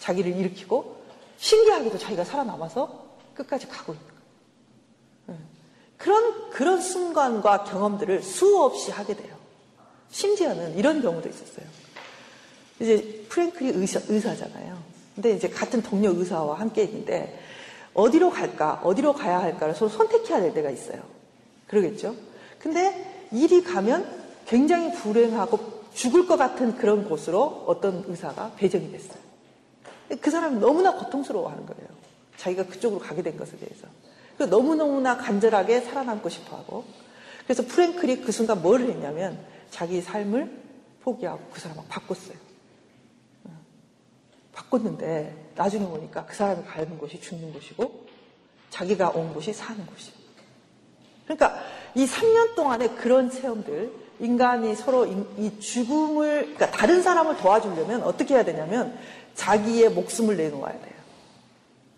자기를 0.00 0.36
일으키고 0.36 0.96
신기하게도 1.38 1.98
자기가 1.98 2.24
살아남아서 2.24 3.04
끝까지 3.34 3.68
가고 3.68 3.92
있는 3.92 4.06
거예요. 4.06 4.20
네. 5.26 5.34
그런, 5.96 6.50
그런 6.50 6.80
순간과 6.80 7.64
경험들을 7.64 8.22
수없이 8.22 8.90
하게 8.90 9.14
돼요. 9.14 9.34
심지어는 10.10 10.76
이런 10.76 11.00
경우도 11.02 11.28
있었어요. 11.28 11.66
이제 12.80 13.24
프랭클이 13.28 13.70
의사, 13.70 14.00
의사잖아요. 14.08 14.82
근데 15.14 15.32
이제 15.32 15.48
같은 15.48 15.82
동료 15.82 16.10
의사와 16.10 16.58
함께 16.58 16.82
있는데 16.82 17.40
어디로 17.94 18.30
갈까, 18.30 18.80
어디로 18.82 19.14
가야 19.14 19.40
할까를 19.40 19.74
서로 19.74 19.90
선택해야 19.90 20.40
될 20.40 20.52
때가 20.52 20.70
있어요. 20.70 21.02
그러겠죠? 21.68 22.14
근데 22.58 23.26
일이 23.32 23.62
가면 23.62 24.24
굉장히 24.46 24.92
불행하고 24.92 25.84
죽을 25.94 26.26
것 26.26 26.36
같은 26.36 26.76
그런 26.76 27.08
곳으로 27.08 27.64
어떤 27.66 28.04
의사가 28.06 28.52
배정이 28.56 28.90
됐어요. 28.90 29.18
그 30.20 30.30
사람이 30.30 30.58
너무나 30.58 30.94
고통스러워 30.94 31.48
하는 31.50 31.64
거예요. 31.66 31.88
자기가 32.36 32.66
그쪽으로 32.66 33.00
가게 33.00 33.22
된 33.22 33.36
것에 33.36 33.56
대해서. 33.56 33.86
너무너무나 34.38 35.16
간절하게 35.16 35.80
살아남고 35.82 36.28
싶어 36.28 36.56
하고. 36.56 36.84
그래서 37.44 37.62
프랭클이 37.64 38.22
그 38.22 38.32
순간 38.32 38.60
뭘 38.60 38.80
했냐면 38.80 39.38
자기 39.70 40.00
삶을 40.00 40.50
포기하고 41.02 41.40
그 41.52 41.60
사람을 41.60 41.84
바꿨어요. 41.88 42.36
바꿨는데 44.70 45.52
나중에 45.54 45.86
보니까 45.86 46.24
그 46.26 46.34
사람이 46.34 46.64
가는 46.64 46.98
곳이 46.98 47.20
죽는 47.20 47.52
곳이고 47.52 48.06
자기가 48.70 49.10
온 49.10 49.32
곳이 49.32 49.52
사는 49.52 49.84
곳이. 49.86 50.12
그러니까 51.24 51.58
이 51.94 52.06
3년 52.06 52.54
동안에 52.54 52.88
그런 52.90 53.30
체험들, 53.30 53.92
인간이 54.20 54.74
서로 54.74 55.06
이 55.06 55.60
죽음을, 55.60 56.54
그러니까 56.54 56.70
다른 56.70 57.02
사람을 57.02 57.36
도와주려면 57.38 58.02
어떻게 58.02 58.34
해야 58.34 58.44
되냐면 58.44 58.98
자기의 59.34 59.90
목숨을 59.90 60.36
내놓아야 60.36 60.72
돼요. 60.72 60.94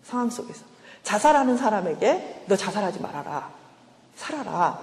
상황 0.03 0.29
속에서. 0.29 0.65
자살하는 1.03 1.57
사람에게 1.57 2.43
너 2.47 2.55
자살하지 2.55 2.99
말아라. 3.01 3.51
살아라. 4.15 4.79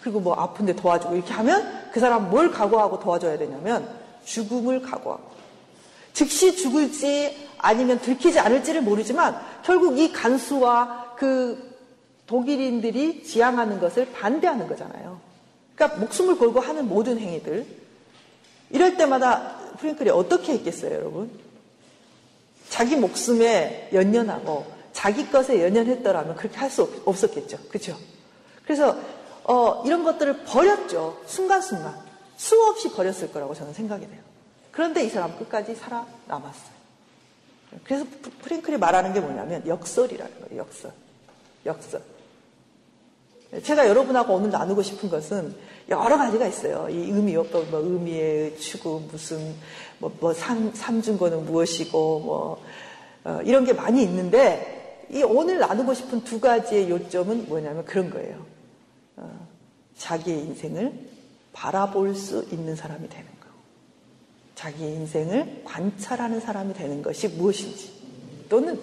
그리고 0.00 0.20
뭐 0.20 0.34
아픈데 0.34 0.76
도와주고 0.76 1.14
이렇게 1.14 1.32
하면 1.32 1.90
그 1.92 2.00
사람 2.00 2.30
뭘 2.30 2.50
각오하고 2.50 2.98
도와줘야 3.00 3.38
되냐면 3.38 3.88
죽음을 4.24 4.82
각오하고. 4.82 5.31
즉시 6.12 6.56
죽을지 6.56 7.48
아니면 7.58 8.00
들키지 8.00 8.38
않을지를 8.38 8.82
모르지만 8.82 9.40
결국 9.64 9.98
이 9.98 10.12
간수와 10.12 11.14
그 11.16 11.72
독일인들이 12.26 13.24
지향하는 13.24 13.80
것을 13.80 14.10
반대하는 14.12 14.66
거잖아요. 14.68 15.20
그러니까 15.74 16.00
목숨을 16.00 16.38
걸고 16.38 16.60
하는 16.60 16.88
모든 16.88 17.18
행위들. 17.18 17.66
이럴 18.70 18.96
때마다 18.96 19.58
프랭클이 19.78 20.10
어떻게 20.10 20.54
했겠어요, 20.54 20.94
여러분? 20.94 21.30
자기 22.68 22.96
목숨에 22.96 23.90
연연하고 23.92 24.66
자기 24.92 25.30
것에 25.30 25.62
연연했더라면 25.62 26.36
그렇게 26.36 26.56
할 26.56 26.70
수 26.70 26.90
없었겠죠. 27.04 27.58
그렇죠? 27.68 27.96
그래서 28.64 28.96
어, 29.44 29.82
이런 29.84 30.04
것들을 30.04 30.44
버렸죠. 30.44 31.20
순간순간. 31.26 31.94
수없이 32.36 32.90
버렸을 32.90 33.32
거라고 33.32 33.54
저는 33.54 33.72
생각이 33.72 34.06
돼요. 34.06 34.31
그런데 34.72 35.04
이 35.04 35.08
사람 35.08 35.38
끝까지 35.38 35.74
살아남았어요. 35.74 36.72
그래서 37.84 38.04
프랭클이 38.42 38.78
말하는 38.78 39.12
게 39.12 39.20
뭐냐면 39.20 39.66
역설이라는 39.66 40.40
거예요. 40.40 40.62
역설. 40.62 40.92
역설. 41.64 42.02
제가 43.62 43.86
여러분하고 43.86 44.34
오늘 44.34 44.50
나누고 44.50 44.82
싶은 44.82 45.10
것은 45.10 45.54
여러 45.90 46.16
가지가 46.16 46.46
있어요. 46.46 46.88
이 46.88 47.10
의미요법, 47.10 47.70
뭐 47.70 47.80
의미의 47.80 48.56
추구, 48.58 49.02
무슨 49.10 49.54
뭐, 49.98 50.10
뭐 50.20 50.32
삼, 50.32 50.72
삼중고는 50.74 51.44
무엇이고 51.44 52.20
뭐 52.20 52.64
어, 53.24 53.40
이런 53.44 53.64
게 53.64 53.72
많이 53.72 54.02
있는데 54.02 55.06
이 55.10 55.22
오늘 55.22 55.58
나누고 55.58 55.92
싶은 55.92 56.24
두 56.24 56.40
가지의 56.40 56.88
요점은 56.88 57.46
뭐냐면 57.46 57.84
그런 57.84 58.08
거예요. 58.08 58.46
어, 59.16 59.48
자기의 59.98 60.38
인생을 60.40 60.92
바라볼 61.52 62.14
수 62.14 62.46
있는 62.50 62.74
사람이 62.74 63.08
되는 63.10 63.26
거. 63.38 63.41
자기의 64.54 64.94
인생을 64.94 65.62
관찰하는 65.64 66.40
사람이 66.40 66.74
되는 66.74 67.02
것이 67.02 67.28
무엇인지 67.28 67.92
또는 68.48 68.80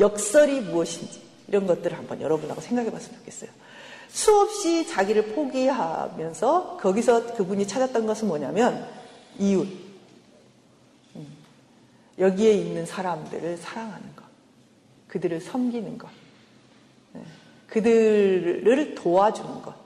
역설이 0.00 0.60
무엇인지 0.60 1.20
이런 1.48 1.66
것들을 1.66 1.96
한번 1.96 2.20
여러분하고 2.20 2.60
생각해 2.60 2.90
봤으면 2.90 3.18
좋겠어요. 3.18 3.50
수없이 4.08 4.86
자기를 4.86 5.34
포기하면서 5.34 6.76
거기서 6.78 7.34
그분이 7.34 7.66
찾았던 7.66 8.06
것은 8.06 8.28
뭐냐면 8.28 8.86
이웃. 9.38 9.66
음. 11.16 11.26
여기에 12.18 12.52
있는 12.52 12.84
사람들을 12.84 13.56
사랑하는 13.56 14.14
것. 14.14 14.24
그들을 15.08 15.40
섬기는 15.40 15.98
것. 15.98 16.08
네. 17.12 17.22
그들을 17.68 18.94
도와주는 18.94 19.62
것에 19.62 19.82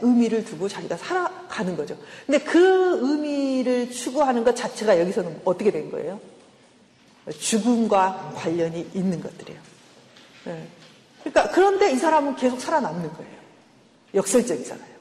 의미를 0.00 0.44
두고 0.44 0.68
자기가 0.68 0.96
살아가는 0.96 1.76
거죠. 1.76 1.96
근데 2.26 2.38
그 2.38 2.98
의미를 3.00 3.90
추구하는 3.90 4.44
것 4.44 4.54
자체가 4.54 5.00
여기서는 5.00 5.40
어떻게 5.44 5.70
된 5.70 5.90
거예요? 5.90 6.20
죽음과 7.38 8.32
관련이 8.36 8.90
있는 8.94 9.20
것들이에요. 9.20 9.60
네. 10.44 10.68
그러니까 11.20 11.50
그런데 11.54 11.90
이 11.90 11.96
사람은 11.96 12.36
계속 12.36 12.60
살아남는 12.60 13.12
거예요. 13.14 13.32
역설적이잖아요. 14.14 14.94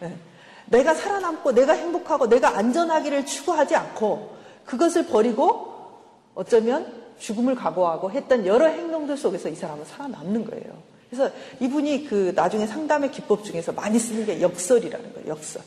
네. 0.00 0.16
내가 0.66 0.94
살아남고 0.94 1.52
내가 1.52 1.72
행복하고 1.72 2.28
내가 2.28 2.56
안전하기를 2.56 3.26
추구하지 3.26 3.74
않고 3.76 4.36
그것을 4.64 5.06
버리고 5.06 5.74
어쩌면 6.34 7.04
죽음을 7.18 7.54
각오하고 7.54 8.10
했던 8.10 8.46
여러 8.46 8.66
행동들 8.66 9.16
속에서 9.16 9.48
이 9.48 9.54
사람은 9.54 9.84
살아남는 9.84 10.44
거예요. 10.44 10.95
그래서 11.10 11.30
이분이 11.60 12.06
그 12.06 12.32
나중에 12.34 12.66
상담의 12.66 13.10
기법 13.12 13.44
중에서 13.44 13.72
많이 13.72 13.98
쓰는 13.98 14.26
게 14.26 14.40
역설이라는 14.40 15.14
거예요. 15.14 15.28
역설. 15.28 15.62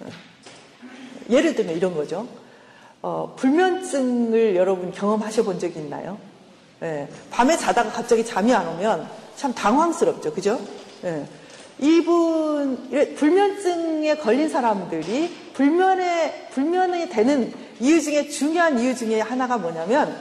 네. 0.00 0.10
예를 1.30 1.54
들면 1.54 1.76
이런 1.76 1.94
거죠. 1.94 2.26
어, 3.02 3.34
불면증을 3.36 4.56
여러분 4.56 4.90
경험하셔 4.92 5.42
본 5.42 5.58
적이 5.58 5.80
있나요? 5.80 6.18
네. 6.80 7.08
밤에 7.30 7.56
자다가 7.56 7.90
갑자기 7.90 8.24
잠이 8.24 8.52
안 8.54 8.66
오면 8.68 9.08
참 9.36 9.52
당황스럽죠. 9.54 10.32
그죠? 10.32 10.60
네. 11.02 11.26
이분 11.78 12.88
불면증에 13.16 14.16
걸린 14.16 14.48
사람들이 14.48 15.52
불면에 15.54 16.48
불면이 16.52 17.08
되는 17.08 17.52
이유 17.80 18.00
중에 18.00 18.28
중요한 18.28 18.78
이유 18.78 18.94
중에 18.94 19.20
하나가 19.20 19.58
뭐냐면 19.58 20.16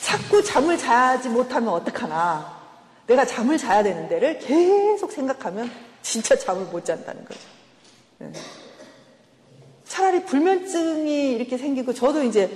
자꾸 0.00 0.42
잠을 0.42 0.78
자지 0.78 1.28
못하면 1.28 1.70
어떡하나 1.70 2.61
내가 3.06 3.24
잠을 3.24 3.58
자야 3.58 3.82
되는 3.82 4.08
데를 4.08 4.38
계속 4.38 5.12
생각하면 5.12 5.70
진짜 6.02 6.36
잠을 6.36 6.64
못 6.66 6.84
잔다는 6.84 7.24
거죠. 7.24 7.40
네. 8.18 8.32
차라리 9.86 10.24
불면증이 10.24 11.32
이렇게 11.32 11.58
생기고 11.58 11.92
저도 11.92 12.22
이제 12.22 12.50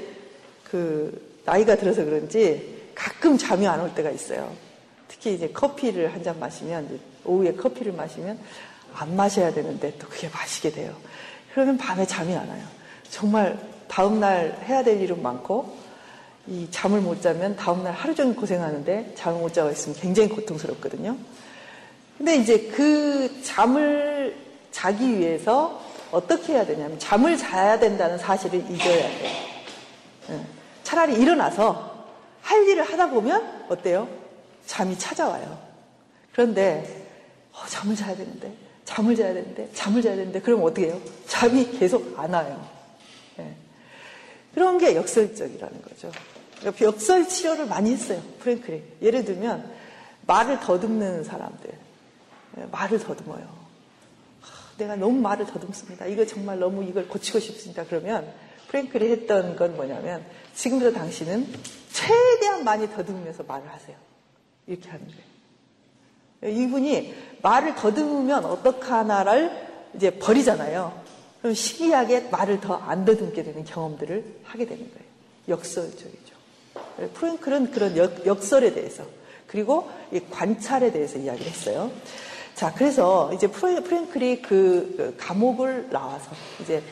그 0.64 1.40
나이가 1.44 1.76
들어서 1.76 2.04
그런지 2.04 2.76
가끔 2.94 3.36
잠이 3.36 3.66
안 3.66 3.80
올 3.80 3.94
때가 3.94 4.10
있어요. 4.10 4.52
특히 5.08 5.34
이제 5.34 5.48
커피를 5.48 6.12
한 6.12 6.22
잔 6.22 6.38
마시면 6.40 6.98
오후에 7.24 7.52
커피를 7.54 7.92
마시면 7.92 8.38
안 8.94 9.14
마셔야 9.16 9.52
되는데 9.52 9.92
또 9.98 10.08
그게 10.08 10.28
마시게 10.28 10.70
돼요. 10.70 10.94
그러면 11.52 11.76
밤에 11.76 12.06
잠이 12.06 12.34
안 12.34 12.48
와요. 12.48 12.62
정말 13.10 13.58
다음날 13.88 14.58
해야 14.64 14.82
될 14.82 15.00
일은 15.00 15.22
많고 15.22 15.76
이 16.48 16.68
잠을 16.70 17.00
못 17.00 17.20
자면 17.22 17.56
다음날 17.56 17.92
하루 17.92 18.14
종일 18.14 18.36
고생하는데 18.36 19.14
잠을 19.16 19.40
못 19.40 19.52
자고 19.52 19.70
있으면 19.70 19.96
굉장히 19.98 20.28
고통스럽거든요. 20.28 21.16
근데 22.16 22.36
이제 22.36 22.68
그 22.74 23.42
잠을 23.42 24.36
자기 24.70 25.18
위해서 25.18 25.82
어떻게 26.10 26.54
해야 26.54 26.64
되냐면 26.64 26.98
잠을 26.98 27.36
자야 27.36 27.78
된다는 27.78 28.16
사실을 28.18 28.60
잊어야 28.70 29.08
돼요. 29.08 29.30
예. 30.30 30.40
차라리 30.82 31.14
일어나서 31.14 32.06
할 32.40 32.66
일을 32.68 32.84
하다 32.84 33.10
보면 33.10 33.66
어때요? 33.68 34.08
잠이 34.66 34.98
찾아와요. 34.98 35.58
그런데 36.32 37.06
어, 37.52 37.66
잠을 37.68 37.96
자야 37.96 38.14
되는데, 38.14 38.52
잠을 38.84 39.16
자야 39.16 39.32
되는데, 39.32 39.68
잠을 39.72 40.02
자야 40.02 40.14
되는데, 40.14 40.40
그럼 40.40 40.62
어떻게 40.62 40.88
해요? 40.88 41.00
잠이 41.26 41.78
계속 41.78 42.18
안 42.18 42.32
와요. 42.34 42.68
네. 43.36 43.54
그런 44.54 44.78
게 44.78 44.94
역설적이라는 44.94 45.82
거죠. 45.82 46.12
역설 46.64 47.28
치료를 47.28 47.66
많이 47.66 47.92
했어요. 47.92 48.22
프랭클이. 48.40 48.82
예를 49.02 49.24
들면, 49.24 49.70
말을 50.26 50.60
더듬는 50.60 51.24
사람들. 51.24 51.70
네, 52.56 52.66
말을 52.70 52.98
더듬어요. 52.98 53.66
내가 54.78 54.96
너무 54.96 55.20
말을 55.20 55.46
더듬습니다. 55.46 56.06
이거 56.06 56.26
정말 56.26 56.58
너무 56.58 56.84
이걸 56.84 57.08
고치고 57.08 57.38
싶습니다. 57.40 57.84
그러면 57.84 58.30
프랭클이 58.68 59.10
했던 59.10 59.56
건 59.56 59.76
뭐냐면 59.76 60.24
지금부터 60.54 60.92
당신은 60.98 61.46
최대한 61.92 62.64
많이 62.64 62.90
더듬으면서 62.90 63.44
말을 63.44 63.68
하세요. 63.70 63.96
이렇게 64.66 64.88
하는 64.90 65.06
거예요. 65.06 66.56
이분이 66.60 67.14
말을 67.42 67.74
더듬으면 67.74 68.44
어떡하나를 68.44 69.66
이제 69.94 70.10
버리잖아요. 70.10 71.00
그럼 71.40 71.54
시기하게 71.54 72.28
말을 72.30 72.60
더 72.60 72.74
안 72.74 73.04
더듬게 73.04 73.42
되는 73.44 73.64
경험들을 73.64 74.40
하게 74.44 74.66
되는 74.66 74.90
거예요. 74.90 75.06
역설적이죠. 75.48 76.25
프랭클은 77.14 77.70
그런 77.70 77.96
역, 77.96 78.42
설에 78.42 78.72
대해서 78.72 79.04
그리고 79.46 79.90
관찰에 80.30 80.92
대해서 80.92 81.18
이야기를 81.18 81.50
했어요. 81.50 81.90
자, 82.54 82.72
그래서 82.74 83.30
이제 83.34 83.46
프랭클이 83.48 84.42
그, 84.42 84.94
그 84.96 85.14
감옥을 85.18 85.88
나와서 85.90 86.30
이제 86.62 86.82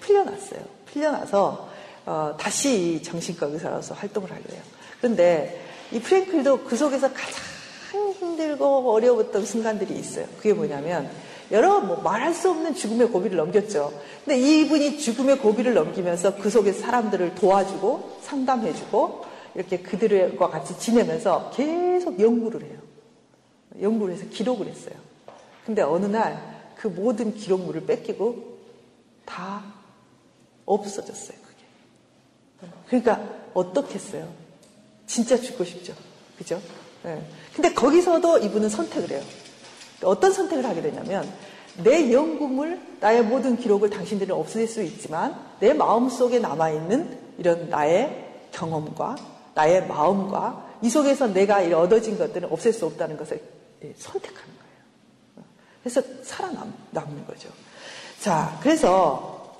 풀려났어요. 0.00 0.60
풀려나서 0.86 1.70
어, 2.04 2.34
다시 2.38 3.00
정신과 3.02 3.46
의사로서 3.46 3.94
활동을 3.94 4.30
하게 4.30 4.42
돼요. 4.42 4.60
그런데 4.98 5.62
이 5.92 6.00
프랭클도 6.00 6.64
그 6.64 6.76
속에서 6.76 7.12
가장 7.12 8.12
힘들고 8.18 8.92
어려웠던 8.92 9.46
순간들이 9.46 9.94
있어요. 9.94 10.26
그게 10.36 10.52
뭐냐면 10.52 11.10
여러 11.52 11.80
뭐 11.80 11.98
말할 12.02 12.34
수 12.34 12.50
없는 12.50 12.74
죽음의 12.74 13.08
고비를 13.08 13.36
넘겼죠. 13.36 13.92
근데 14.24 14.40
이분이 14.40 14.98
죽음의 14.98 15.38
고비를 15.38 15.74
넘기면서 15.74 16.36
그 16.36 16.50
속에 16.50 16.72
사람들을 16.72 17.36
도와주고 17.36 18.18
상담해주고 18.22 19.24
이렇게 19.54 19.78
그들과 19.78 20.48
같이 20.48 20.78
지내면서 20.78 21.52
계속 21.54 22.18
연구를 22.18 22.62
해요. 22.62 22.78
연구를 23.80 24.14
해서 24.14 24.24
기록을 24.30 24.66
했어요. 24.66 24.94
근데 25.64 25.82
어느 25.82 26.06
날 26.06 26.52
그 26.82 26.88
모든 26.88 27.32
기록물을 27.32 27.86
뺏기고 27.86 28.58
다 29.24 29.62
없어졌어요, 30.66 31.38
그게. 31.38 32.68
그러니까 32.88 33.24
어떻겠어요? 33.54 34.28
진짜 35.06 35.36
죽고 35.36 35.62
싶죠. 35.62 35.94
그죠? 36.36 36.60
예. 37.04 37.22
근데 37.54 37.72
거기서도 37.72 38.38
이분은 38.38 38.68
선택을 38.68 39.10
해요. 39.10 39.22
어떤 40.04 40.32
선택을 40.32 40.64
하게 40.64 40.82
되냐면 40.82 41.30
내 41.82 42.12
영금을 42.12 42.80
나의 43.00 43.22
모든 43.24 43.56
기록을 43.56 43.90
당신들은 43.90 44.34
없앨 44.34 44.66
수 44.66 44.82
있지만 44.82 45.38
내 45.60 45.72
마음 45.72 46.08
속에 46.08 46.38
남아 46.38 46.70
있는 46.70 47.18
이런 47.38 47.68
나의 47.70 48.30
경험과 48.52 49.16
나의 49.54 49.86
마음과 49.86 50.78
이 50.82 50.90
속에서 50.90 51.28
내가 51.28 51.58
얻어진 51.78 52.18
것들은 52.18 52.50
없앨 52.52 52.72
수 52.72 52.86
없다는 52.86 53.16
것을 53.16 53.40
예, 53.84 53.94
선택하는 53.96 54.52
거예요. 54.58 55.46
그래서 55.82 56.02
살아남는 56.22 57.26
거죠. 57.26 57.48
자, 58.20 58.58
그래서 58.62 59.56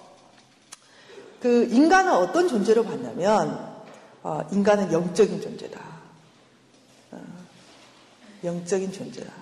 그 1.41 1.65
인간은 1.71 2.13
어떤 2.13 2.47
존재로 2.47 2.85
봤냐면 2.85 3.73
어, 4.23 4.41
인간은 4.53 4.93
영적인 4.93 5.41
존재다. 5.41 5.81
어, 7.13 7.21
영적인 8.45 8.93
존재다. 8.93 9.42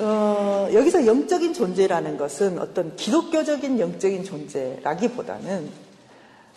어, 0.00 0.68
여기서 0.72 1.06
영적인 1.06 1.54
존재라는 1.54 2.16
것은 2.16 2.58
어떤 2.58 2.96
기독교적인 2.96 3.78
영적인 3.78 4.24
존재라기보다는 4.24 5.70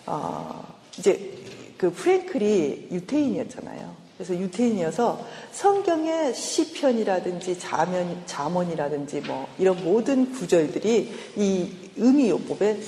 어, 0.07 0.65
이제 0.97 1.37
그 1.77 1.91
프랭클이 1.91 2.87
유태인이었잖아요. 2.91 3.95
그래서 4.17 4.35
유태인이어서 4.35 5.23
성경의 5.51 6.33
시편이라든지 6.33 7.59
자면, 7.59 8.23
자문이라든지 8.25 9.21
뭐 9.21 9.47
이런 9.59 9.83
모든 9.83 10.31
구절들이 10.31 11.13
이 11.35 11.69
의미요법에 11.95 12.79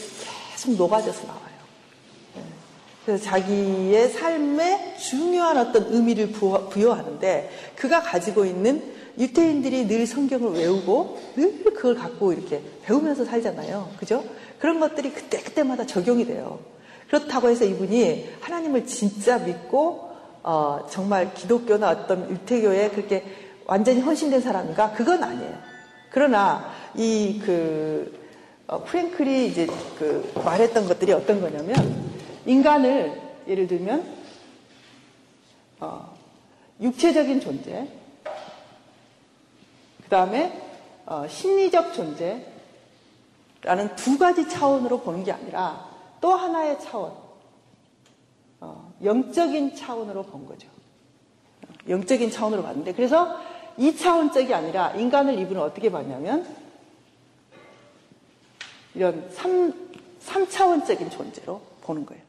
계속 0.52 0.76
녹아져서 0.76 1.28
나와요. 1.28 1.49
네. 3.10 3.10
그래서 3.10 3.24
자기의 3.24 4.10
삶에 4.10 4.96
중요한 4.98 5.58
어떤 5.58 5.92
의미를 5.92 6.32
부여하는데 6.32 7.50
그가 7.76 8.04
가지고 8.04 8.46
있는 8.46 8.84
유태인들이 9.18 9.88
늘 9.88 10.06
성경을 10.06 10.52
외우고 10.54 11.18
늘 11.36 11.64
그걸 11.64 11.96
갖고 11.96 12.32
이렇게 12.32 12.62
배우면서 12.84 13.26
살잖아요. 13.26 13.90
그죠? 13.98 14.24
그런 14.60 14.80
것들이 14.80 15.12
그때그때마다 15.12 15.88
적용이 15.88 16.26
돼요. 16.26 16.60
그렇다고 17.08 17.50
해서 17.50 17.66
이분이 17.66 18.30
하나님을 18.42 18.86
진짜 18.86 19.40
믿고 19.40 20.12
어, 20.44 20.86
정말 20.90 21.34
기독교나 21.34 21.90
어떤 21.90 22.30
유태교에 22.30 22.92
그렇게 22.92 23.24
완전히 23.66 24.02
헌신된 24.02 24.42
사람인가? 24.42 24.92
그건 24.92 25.24
아니에요. 25.24 25.54
그러나 26.12 26.72
이그 26.96 28.20
어, 28.68 28.84
프랭클이 28.84 29.48
이제 29.48 29.66
그 29.98 30.32
말했던 30.46 30.88
것들이 30.88 31.12
어떤 31.12 31.42
거냐면 31.42 32.09
인간을 32.50 33.22
예를 33.48 33.68
들면 33.68 34.18
어, 35.80 36.18
육체적인 36.82 37.42
존재, 37.42 37.88
그 40.04 40.10
다음에 40.10 40.60
어, 41.06 41.28
심리적 41.28 41.94
존재라는 41.94 42.46
두 43.96 44.18
가지 44.18 44.50
차원으로 44.50 45.02
보는 45.02 45.24
게 45.24 45.32
아니라 45.32 45.88
또 46.20 46.34
하나의 46.34 46.80
차원, 46.82 47.14
어, 48.62 48.94
영적인 49.04 49.76
차원으로 49.76 50.24
본 50.24 50.48
거죠. 50.48 50.68
영적인 51.88 52.32
차원으로 52.32 52.64
봤는데 52.64 52.94
그래서 52.94 53.40
이 53.78 53.96
차원적이 53.96 54.56
아니라 54.56 54.90
인간을 54.96 55.38
이분은 55.38 55.62
어떻게 55.62 55.92
봤냐면 55.92 56.48
이런 58.96 59.30
3, 59.30 59.72
3차원적인 60.20 61.12
존재로 61.12 61.62
보는 61.82 62.08
거예요. 62.08 62.29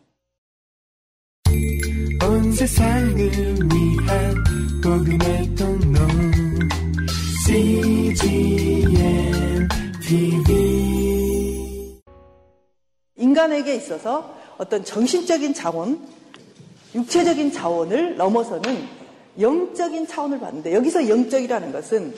인간에게 13.16 13.74
있어서 13.76 14.36
어떤 14.58 14.84
정신적인 14.84 15.54
자원, 15.54 16.06
육체적인 16.94 17.50
자원을 17.50 18.18
넘어서는 18.18 18.86
영적인 19.40 20.06
차원을 20.06 20.40
봤는데 20.40 20.74
여기서 20.74 21.08
영적이라는 21.08 21.72
것은 21.72 22.14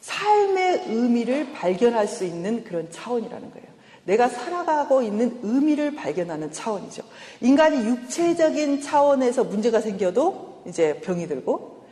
삶의 0.00 0.84
의미를 0.86 1.52
발견할 1.52 2.06
수 2.06 2.24
있는 2.24 2.62
그런 2.62 2.88
차원이라는 2.92 3.50
거예요. 3.50 3.65
내가 4.06 4.28
살아가고 4.28 5.02
있는 5.02 5.38
의미를 5.42 5.94
발견하는 5.94 6.52
차원이죠. 6.52 7.02
인간이 7.40 7.86
육체적인 7.86 8.80
차원에서 8.80 9.44
문제가 9.44 9.80
생겨도 9.80 10.62
이제 10.66 11.00
병이 11.00 11.26
들고 11.26 11.84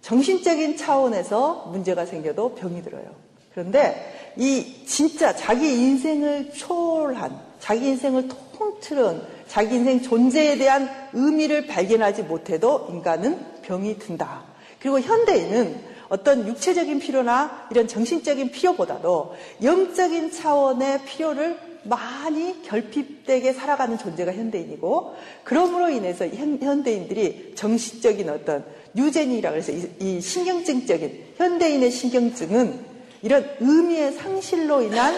정신적인 0.00 0.76
차원에서 0.76 1.66
문제가 1.70 2.06
생겨도 2.06 2.54
병이 2.54 2.82
들어요. 2.82 3.04
그런데 3.52 4.32
이 4.36 4.84
진짜 4.86 5.34
자기 5.34 5.66
인생을 5.72 6.52
초월한, 6.52 7.38
자기 7.58 7.88
인생을 7.88 8.28
통틀은 8.28 9.22
자기 9.46 9.76
인생 9.76 10.00
존재에 10.00 10.56
대한 10.56 10.88
의미를 11.12 11.66
발견하지 11.66 12.22
못해도 12.22 12.88
인간은 12.90 13.60
병이 13.62 13.98
든다. 13.98 14.44
그리고 14.80 15.00
현대인은 15.00 15.89
어떤 16.10 16.46
육체적인 16.46 16.98
필요나 16.98 17.68
이런 17.70 17.88
정신적인 17.88 18.50
필요보다도 18.50 19.34
영적인 19.62 20.32
차원의 20.32 21.04
필요를 21.06 21.56
많이 21.84 22.62
결핍되게 22.62 23.52
살아가는 23.54 23.96
존재가 23.96 24.32
현대인이고 24.32 25.14
그러므로 25.44 25.88
인해서 25.88 26.26
현, 26.28 26.82
대인들이 26.82 27.54
정신적인 27.54 28.28
어떤 28.28 28.64
뉴제니라고 28.92 29.56
해서 29.56 29.72
이, 29.72 29.88
이 30.00 30.20
신경증적인 30.20 31.34
현대인의 31.36 31.90
신경증은 31.90 32.90
이런 33.22 33.48
의미의 33.60 34.12
상실로 34.12 34.82
인한 34.82 35.14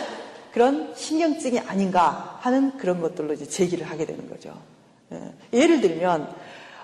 그런 0.53 0.93
신경증이 0.95 1.61
아닌가 1.61 2.39
하는 2.43 2.77
그런 2.77 3.01
것들로 3.01 3.33
이제 3.33 3.47
제기를 3.47 3.89
하게 3.89 4.05
되는 4.05 4.29
거죠. 4.29 4.55
예. 5.53 5.67
를 5.67 5.81
들면 5.81 6.35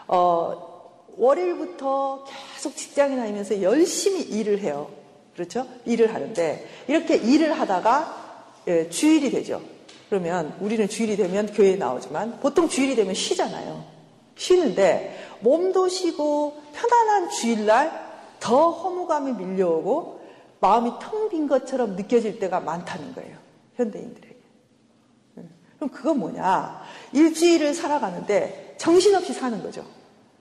어, 0.06 0.77
월요일부터 1.18 2.24
계속 2.54 2.76
직장에 2.76 3.16
다니면서 3.16 3.62
열심히 3.62 4.22
일을 4.22 4.60
해요. 4.60 4.90
그렇죠? 5.34 5.66
일을 5.84 6.14
하는데 6.14 6.66
이렇게 6.88 7.16
일을 7.16 7.58
하다가 7.58 8.62
예, 8.68 8.88
주일이 8.90 9.30
되죠. 9.30 9.60
그러면 10.08 10.56
우리는 10.60 10.88
주일이 10.88 11.16
되면 11.16 11.46
교회에 11.46 11.76
나오지만 11.76 12.40
보통 12.40 12.68
주일이 12.68 12.96
되면 12.96 13.14
쉬잖아요. 13.14 13.84
쉬는데 14.36 15.18
몸도 15.40 15.88
쉬고 15.88 16.56
편안한 16.72 17.30
주일날 17.30 18.08
더 18.40 18.70
허무감이 18.70 19.32
밀려오고 19.32 20.20
마음이 20.60 20.92
텅 21.00 21.28
빈 21.28 21.46
것처럼 21.46 21.94
느껴질 21.94 22.38
때가 22.38 22.60
많다는 22.60 23.14
거예요. 23.14 23.36
현대인들에게. 23.76 24.36
그럼 25.76 25.90
그건 25.90 26.18
뭐냐? 26.18 26.82
일주일을 27.12 27.74
살아가는데 27.74 28.76
정신없이 28.78 29.34
사는 29.34 29.62
거죠. 29.62 29.84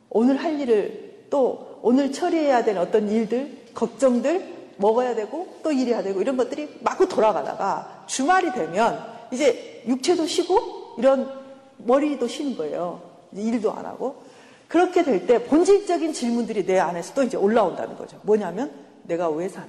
오늘 0.09 0.37
할 0.37 0.59
일을 0.59 1.25
또 1.29 1.79
오늘 1.81 2.11
처리해야 2.11 2.63
되는 2.63 2.81
어떤 2.81 3.09
일들, 3.09 3.65
걱정들, 3.73 4.55
먹어야 4.77 5.15
되고 5.15 5.47
또 5.63 5.71
일해야 5.71 6.03
되고 6.03 6.21
이런 6.21 6.37
것들이 6.37 6.77
마구 6.81 7.07
돌아가다가 7.07 8.03
주말이 8.07 8.51
되면 8.51 9.03
이제 9.31 9.83
육체도 9.87 10.25
쉬고 10.27 10.95
이런 10.97 11.31
머리도 11.77 12.27
쉬는 12.27 12.57
거예요. 12.57 13.01
일도 13.33 13.71
안 13.71 13.85
하고. 13.85 14.23
그렇게 14.67 15.03
될 15.03 15.25
때 15.25 15.43
본질적인 15.45 16.11
질문들이 16.13 16.65
내 16.65 16.77
안에서 16.79 17.13
또 17.13 17.23
이제 17.23 17.37
올라온다는 17.37 17.97
거죠. 17.97 18.19
뭐냐면 18.23 18.71
내가 19.03 19.29
왜 19.29 19.47
사나? 19.47 19.67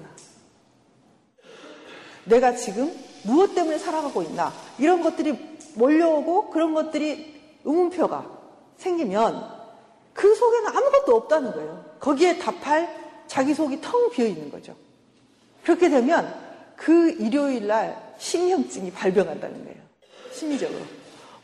내가 2.25 2.55
지금 2.55 2.93
무엇 3.25 3.55
때문에 3.55 3.79
살아가고 3.79 4.23
있나? 4.23 4.53
이런 4.79 5.03
것들이 5.03 5.39
몰려오고 5.75 6.51
그런 6.51 6.75
것들이 6.75 7.41
의문표가 7.65 8.27
생기면 8.77 9.58
그 10.19 10.35
속에는 10.35 10.77
아무것도 10.77 11.15
없다는 11.15 11.53
거예요. 11.53 11.85
거기에 12.01 12.39
답할 12.39 12.93
자기 13.29 13.55
속이 13.55 13.81
텅 13.81 14.11
비어 14.11 14.27
있는 14.27 14.51
거죠. 14.51 14.75
그렇게 15.63 15.89
되면 15.89 16.35
그 16.75 17.11
일요일 17.21 17.69
날 17.69 18.15
신경증이 18.19 18.91
발병한다는 18.91 19.65
거예요. 19.65 19.79
심리적으로. 20.33 20.81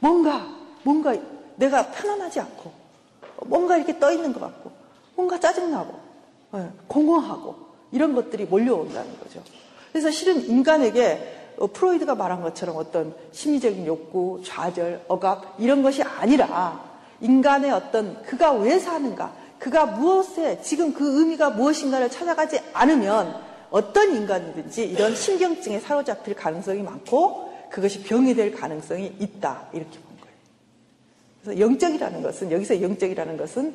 뭔가, 0.01 0.49
뭔가 0.83 1.15
내가 1.55 1.89
편안하지 1.93 2.41
않고, 2.41 2.73
뭔가 3.47 3.77
이렇게 3.77 3.97
떠 4.01 4.11
있는 4.11 4.33
것 4.33 4.41
같고, 4.41 4.73
뭔가 5.15 5.39
짜증나고, 5.39 5.95
예, 6.57 6.69
공허하고, 6.89 7.55
이런 7.93 8.13
것들이 8.13 8.45
몰려온다는 8.45 9.21
거죠. 9.21 9.41
그래서 9.93 10.11
실은 10.11 10.45
인간에게 10.49 11.53
어, 11.59 11.69
프로이드가 11.69 12.17
말한 12.17 12.43
것처럼 12.43 12.77
어떤 12.77 13.15
심리적인 13.31 13.87
욕구, 13.87 14.43
좌절, 14.45 15.05
억압, 15.07 15.55
이런 15.61 15.85
것이 15.85 16.03
아니라 16.03 16.94
인간의 17.25 17.71
어떤 17.71 18.23
그가 18.23 18.53
왜 18.53 18.79
사는가, 18.79 19.35
그가 19.59 19.87
무엇에, 19.87 20.61
지금 20.63 20.93
그 20.93 21.21
의미가 21.21 21.51
무엇인가를 21.51 22.11
찾아가지 22.11 22.61
않으면 22.73 23.43
어떤 23.71 24.15
인간이든지 24.15 24.85
이런 24.85 25.17
신경증에 25.17 25.81
사로잡힐 25.81 26.35
가능성이 26.35 26.83
많고 26.83 27.53
그것이 27.71 28.03
병이 28.05 28.35
될 28.35 28.53
가능성이 28.53 29.13
있다. 29.19 29.69
이렇게 29.73 29.99
그래서 31.45 31.61
영적이라는 31.61 32.23
것은 32.23 32.51
여기서 32.51 32.81
영적이라는 32.81 33.37
것은 33.37 33.75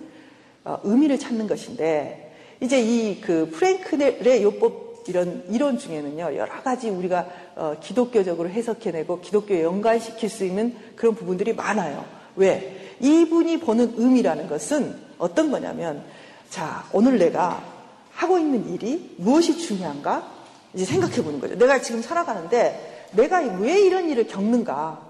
어, 0.65 0.79
의미를 0.83 1.19
찾는 1.19 1.47
것인데 1.47 2.33
이제 2.61 2.81
이 2.81 3.21
그 3.21 3.49
프랭클의 3.51 4.43
요법 4.43 5.03
이런 5.07 5.43
이론 5.49 5.77
중에는요 5.77 6.35
여러 6.35 6.61
가지 6.61 6.89
우리가 6.89 7.27
어, 7.55 7.75
기독교적으로 7.81 8.49
해석해내고 8.49 9.21
기독교에 9.21 9.63
연관시킬 9.63 10.29
수 10.29 10.45
있는 10.45 10.75
그런 10.95 11.15
부분들이 11.15 11.53
많아요. 11.53 12.03
왜? 12.35 12.78
이분이 12.99 13.59
보는 13.59 13.93
의미라는 13.97 14.47
것은 14.47 14.95
어떤 15.17 15.51
거냐면 15.51 16.03
자 16.49 16.85
오늘 16.91 17.17
내가 17.17 17.61
하고 18.13 18.37
있는 18.37 18.69
일이 18.73 19.15
무엇이 19.17 19.57
중요한가 19.57 20.27
이제 20.73 20.85
생각해 20.85 21.23
보는 21.23 21.39
거죠. 21.39 21.55
내가 21.55 21.79
지금 21.81 22.01
살아가는데 22.01 23.07
내가 23.13 23.39
왜 23.39 23.79
이런 23.79 24.09
일을 24.09 24.27
겪는가? 24.27 25.09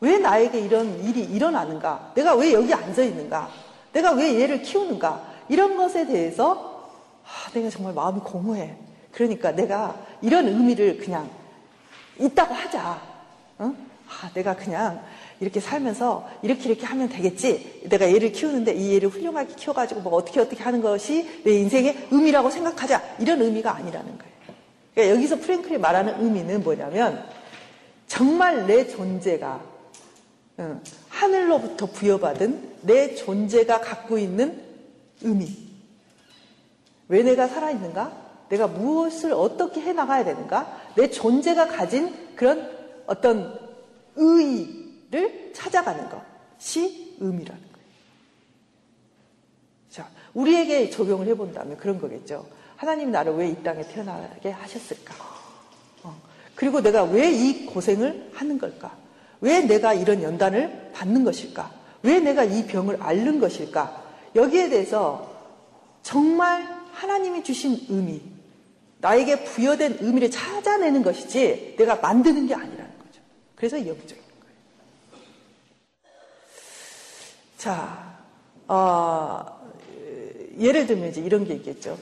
왜 0.00 0.18
나에게 0.18 0.60
이런 0.60 1.02
일이 1.02 1.22
일어나는가? 1.22 2.12
내가 2.14 2.34
왜 2.34 2.52
여기 2.52 2.72
앉아 2.72 3.02
있는가? 3.02 3.48
내가 3.92 4.12
왜 4.12 4.40
얘를 4.40 4.62
키우는가? 4.62 5.34
이런 5.48 5.76
것에 5.76 6.06
대해서 6.06 6.90
아, 7.24 7.50
내가 7.52 7.70
정말 7.70 7.94
마음이 7.94 8.20
공허해. 8.20 8.76
그러니까 9.12 9.52
내가 9.52 9.96
이런 10.20 10.46
의미를 10.46 10.98
그냥 10.98 11.28
있다고 12.18 12.54
하자. 12.54 13.00
어? 13.58 13.74
아, 14.08 14.30
내가 14.34 14.54
그냥 14.54 15.02
이렇게 15.44 15.60
살면서 15.60 16.26
이렇게 16.40 16.70
이렇게 16.70 16.86
하면 16.86 17.10
되겠지. 17.10 17.82
내가 17.90 18.10
얘를 18.10 18.32
키우는데 18.32 18.72
이 18.72 18.94
얘를 18.94 19.10
훌륭하게 19.10 19.54
키워가지고 19.54 20.00
뭐 20.00 20.14
어떻게 20.14 20.40
어떻게 20.40 20.62
하는 20.62 20.80
것이 20.80 21.42
내 21.44 21.52
인생의 21.52 22.08
의미라고 22.10 22.48
생각하자. 22.48 23.16
이런 23.20 23.42
의미가 23.42 23.76
아니라는 23.76 24.16
거예요. 24.16 24.34
그러니까 24.94 25.14
여기서 25.14 25.36
프랭클이 25.36 25.76
말하는 25.76 26.24
의미는 26.24 26.62
뭐냐면 26.62 27.22
정말 28.06 28.66
내 28.66 28.88
존재가 28.88 29.60
어, 30.56 30.80
하늘로부터 31.10 31.86
부여받은 31.86 32.76
내 32.80 33.14
존재가 33.14 33.82
갖고 33.82 34.16
있는 34.16 34.62
의미. 35.20 35.46
왜 37.08 37.22
내가 37.22 37.48
살아있는가? 37.48 38.24
내가 38.48 38.66
무엇을 38.66 39.34
어떻게 39.34 39.82
해나가야 39.82 40.24
되는가? 40.24 40.80
내 40.94 41.10
존재가 41.10 41.66
가진 41.68 42.14
그런 42.34 42.70
어떤 43.06 43.58
의의 44.16 44.83
를 45.14 45.52
찾아가는 45.54 46.08
것이 46.08 47.16
의미라는 47.20 47.62
거예요. 47.62 47.86
자, 49.90 50.08
우리에게 50.34 50.90
적용을 50.90 51.28
해본다면 51.28 51.76
그런 51.76 52.00
거겠죠. 52.00 52.46
하나님 52.76 53.12
나를 53.12 53.34
왜 53.34 53.48
이 53.50 53.62
땅에 53.62 53.86
태어나게 53.86 54.50
하셨을까? 54.50 55.14
어. 56.02 56.16
그리고 56.56 56.80
내가 56.80 57.04
왜 57.04 57.30
이 57.30 57.64
고생을 57.66 58.32
하는 58.34 58.58
걸까? 58.58 58.96
왜 59.40 59.60
내가 59.60 59.94
이런 59.94 60.20
연단을 60.22 60.90
받는 60.92 61.22
것일까? 61.22 61.70
왜 62.02 62.18
내가 62.18 62.42
이 62.42 62.66
병을 62.66 63.00
앓는 63.00 63.38
것일까? 63.38 64.02
여기에 64.34 64.70
대해서 64.70 65.32
정말 66.02 66.66
하나님이 66.92 67.44
주신 67.44 67.78
의미, 67.88 68.20
나에게 68.98 69.44
부여된 69.44 69.98
의미를 70.00 70.30
찾아내는 70.30 71.02
것이지 71.02 71.76
내가 71.78 71.96
만드는 71.96 72.46
게 72.48 72.54
아니라는 72.54 72.98
거죠. 72.98 73.20
그래서 73.54 73.78
영적인 73.78 74.06
거예요. 74.08 74.24
자, 77.64 78.18
어, 78.68 79.42
예를 80.58 80.86
들면 80.86 81.08
이제 81.08 81.22
이런 81.22 81.46
게 81.46 81.54
있겠죠. 81.54 81.96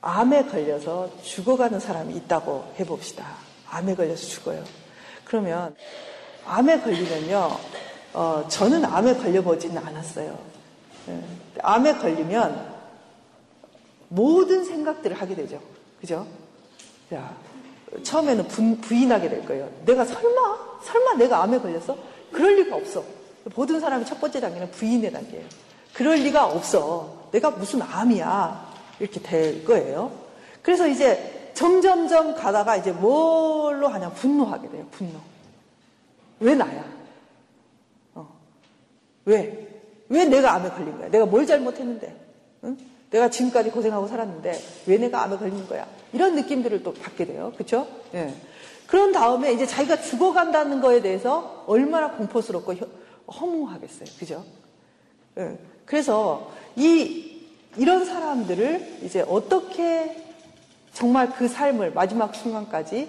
암에 0.00 0.46
걸려서 0.46 1.10
죽어가는 1.20 1.80
사람이 1.80 2.14
있다고 2.14 2.72
해봅시다. 2.80 3.26
암에 3.68 3.94
걸려서 3.94 4.26
죽어요. 4.26 4.64
그러면 5.26 5.76
암에 6.46 6.80
걸리면요, 6.80 7.50
어, 8.14 8.44
저는 8.48 8.86
암에 8.86 9.16
걸려보지는 9.16 9.76
않았어요. 9.76 10.38
예, 11.08 11.22
암에 11.60 11.98
걸리면 11.98 12.74
모든 14.08 14.64
생각들을 14.64 15.20
하게 15.20 15.34
되죠. 15.34 15.60
그죠? 16.00 16.26
야, 17.12 17.36
처음에는 18.02 18.48
부, 18.48 18.78
부인하게 18.78 19.28
될 19.28 19.44
거예요. 19.44 19.70
내가 19.84 20.06
설마? 20.06 20.80
설마 20.82 21.14
내가 21.16 21.42
암에 21.42 21.58
걸렸어? 21.58 21.98
그럴 22.32 22.56
리가 22.56 22.76
없어. 22.76 23.04
모든 23.54 23.80
사람이 23.80 24.04
첫 24.04 24.20
번째 24.20 24.40
단계는 24.40 24.70
부인의 24.70 25.12
단계예요. 25.12 25.46
그럴 25.94 26.16
리가 26.16 26.46
없어. 26.46 27.28
내가 27.32 27.50
무슨 27.50 27.82
암이야. 27.82 28.72
이렇게 29.00 29.20
될 29.20 29.64
거예요. 29.64 30.12
그래서 30.62 30.86
이제 30.86 31.50
점점점 31.54 32.34
가다가 32.34 32.76
이제 32.76 32.92
뭘로 32.92 33.88
하냐? 33.88 34.10
분노하게 34.10 34.70
돼요. 34.70 34.86
분노. 34.90 35.18
왜 36.40 36.54
나야? 36.54 36.84
어. 38.14 38.28
왜? 39.24 39.68
왜 40.08 40.24
내가 40.24 40.54
암에 40.54 40.70
걸린 40.70 40.96
거야? 40.98 41.08
내가 41.10 41.26
뭘 41.26 41.46
잘못했는데? 41.46 42.16
응? 42.64 42.78
내가 43.10 43.28
지금까지 43.28 43.70
고생하고 43.70 44.08
살았는데 44.08 44.58
왜 44.86 44.96
내가 44.98 45.22
암에 45.22 45.36
걸린 45.36 45.66
거야? 45.68 45.86
이런 46.12 46.34
느낌들을 46.34 46.82
또 46.82 46.94
받게 46.94 47.26
돼요. 47.26 47.52
그렇죠? 47.54 47.86
예. 48.14 48.34
그런 48.86 49.12
다음에 49.12 49.52
이제 49.52 49.66
자기가 49.66 50.00
죽어간다는 50.00 50.80
거에 50.80 51.00
대해서 51.00 51.64
얼마나 51.66 52.10
공포스럽고 52.12 52.74
허무하겠어요. 53.26 54.08
그죠? 54.18 54.44
예. 55.38 55.58
그래서 55.84 56.52
이 56.76 57.40
이런 57.76 58.04
사람들을 58.04 58.98
이제 59.02 59.24
어떻게 59.28 60.16
정말 60.92 61.30
그 61.30 61.48
삶을 61.48 61.92
마지막 61.92 62.34
순간까지 62.34 63.08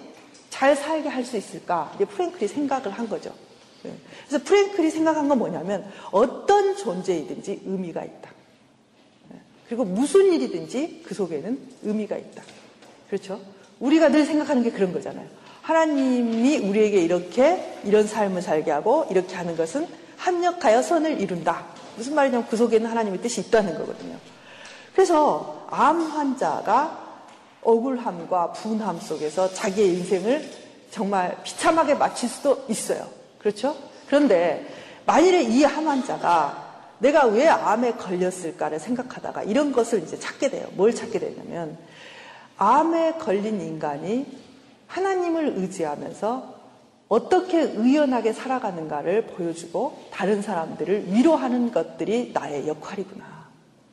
잘 0.50 0.76
살게 0.76 1.08
할 1.08 1.24
수 1.24 1.36
있을까? 1.36 1.92
이제 1.96 2.04
프랭클이 2.04 2.48
생각을 2.48 2.90
한 2.90 3.08
거죠. 3.08 3.32
예. 3.84 3.92
그래서 4.26 4.44
프랭클이 4.44 4.90
생각한 4.90 5.28
건 5.28 5.38
뭐냐면 5.38 5.90
어떤 6.10 6.76
존재이든지 6.76 7.62
의미가 7.66 8.04
있다. 8.04 8.30
예. 9.34 9.38
그리고 9.68 9.84
무슨 9.84 10.32
일이든지 10.32 11.02
그 11.04 11.14
속에는 11.14 11.58
의미가 11.82 12.16
있다. 12.16 12.42
그렇죠? 13.08 13.40
우리가 13.80 14.08
늘 14.08 14.24
생각하는 14.24 14.62
게 14.62 14.70
그런 14.70 14.92
거잖아요. 14.92 15.28
하나님이 15.60 16.58
우리에게 16.58 17.00
이렇게 17.00 17.80
이런 17.84 18.06
삶을 18.06 18.42
살게 18.42 18.70
하고 18.70 19.06
이렇게 19.10 19.34
하는 19.34 19.56
것은 19.56 19.86
합력하여 20.24 20.82
선을 20.82 21.20
이룬다. 21.20 21.66
무슨 21.96 22.14
말이냐면 22.14 22.46
그 22.48 22.56
속에는 22.56 22.88
하나님의 22.88 23.20
뜻이 23.20 23.42
있다는 23.42 23.76
거거든요. 23.78 24.16
그래서 24.94 25.66
암 25.70 26.00
환자가 26.00 27.02
억울함과 27.62 28.52
분함 28.52 29.00
속에서 29.00 29.52
자기의 29.52 29.88
인생을 29.98 30.50
정말 30.90 31.36
비참하게 31.42 31.94
마칠 31.94 32.28
수도 32.28 32.64
있어요. 32.68 33.06
그렇죠? 33.38 33.76
그런데 34.06 34.66
만일에 35.06 35.42
이 35.42 35.64
암 35.64 35.86
환자가 35.86 36.62
내가 36.98 37.26
왜 37.26 37.48
암에 37.48 37.92
걸렸을까를 37.94 38.78
생각하다가 38.80 39.42
이런 39.42 39.72
것을 39.72 40.02
이제 40.02 40.18
찾게 40.18 40.50
돼요. 40.50 40.66
뭘 40.72 40.94
찾게 40.94 41.18
되냐면 41.18 41.76
암에 42.56 43.14
걸린 43.14 43.60
인간이 43.60 44.26
하나님을 44.86 45.54
의지하면서 45.56 46.53
어떻게 47.08 47.60
의연하게 47.60 48.32
살아가는가를 48.32 49.26
보여주고 49.26 49.98
다른 50.10 50.42
사람들을 50.42 51.12
위로하는 51.12 51.70
것들이 51.70 52.32
나의 52.32 52.66
역할이구나. 52.66 53.44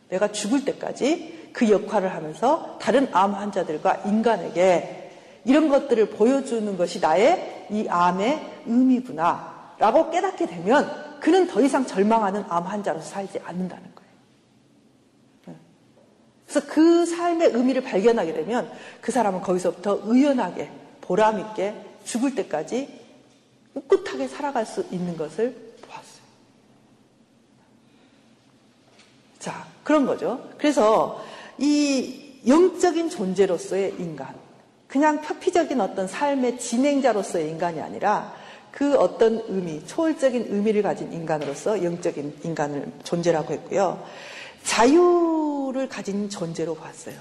내가 0.10 0.32
죽을 0.32 0.65
때까지 0.65 1.50
그 1.54 1.69
역할을 1.69 2.13
하면서 2.13 2.78
다른 2.80 3.08
암 3.12 3.34
환자들과 3.34 4.04
인간에게 4.06 5.12
이런 5.43 5.69
것들을 5.69 6.10
보여주는 6.12 6.78
것이 6.78 7.00
나의 7.00 7.67
이 7.69 7.88
암의 7.88 8.63
의미구나. 8.65 9.76
라고 9.80 10.12
깨닫게 10.12 10.45
되면 10.45 11.19
그는 11.19 11.47
더 11.47 11.62
이상 11.62 11.86
절망하는 11.86 12.43
암 12.50 12.63
환자로서 12.65 13.10
살지 13.10 13.39
않는다는 13.43 13.84
거예요. 13.95 14.12
네. 15.47 15.56
그래서 16.47 16.67
그 16.67 17.06
삶의 17.06 17.50
의미를 17.54 17.82
발견하게 17.82 18.34
되면 18.34 18.71
그 19.02 19.12
사람은 19.12 19.41
거기서부터 19.41 20.02
의연하게 20.04 20.69
보람 21.02 21.39
있게 21.39 21.74
죽을 22.04 22.36
때까지 22.36 23.00
꿋꿋하게 23.73 24.27
살아갈 24.27 24.65
수 24.65 24.86
있는 24.91 25.17
것을 25.17 25.55
보았어요. 25.81 26.21
자, 29.39 29.67
그런 29.84 30.05
거죠. 30.05 30.49
그래서 30.57 31.23
이 31.57 32.39
영적인 32.47 33.10
존재로서의 33.10 33.95
인간, 33.99 34.36
그냥 34.88 35.21
표피적인 35.21 35.79
어떤 35.79 36.07
삶의 36.07 36.60
진행자로서의 36.60 37.49
인간이 37.49 37.79
아니라 37.79 38.36
그 38.71 38.97
어떤 38.97 39.43
의미, 39.47 39.86
초월적인 39.86 40.47
의미를 40.49 40.81
가진 40.81 41.12
인간으로서 41.12 41.84
영적인 41.84 42.39
인간을 42.43 42.91
존재라고 43.03 43.53
했고요. 43.53 44.03
자유를 44.63 45.89
가진 45.89 46.29
존재로 46.29 46.75
봤어요. 46.75 47.15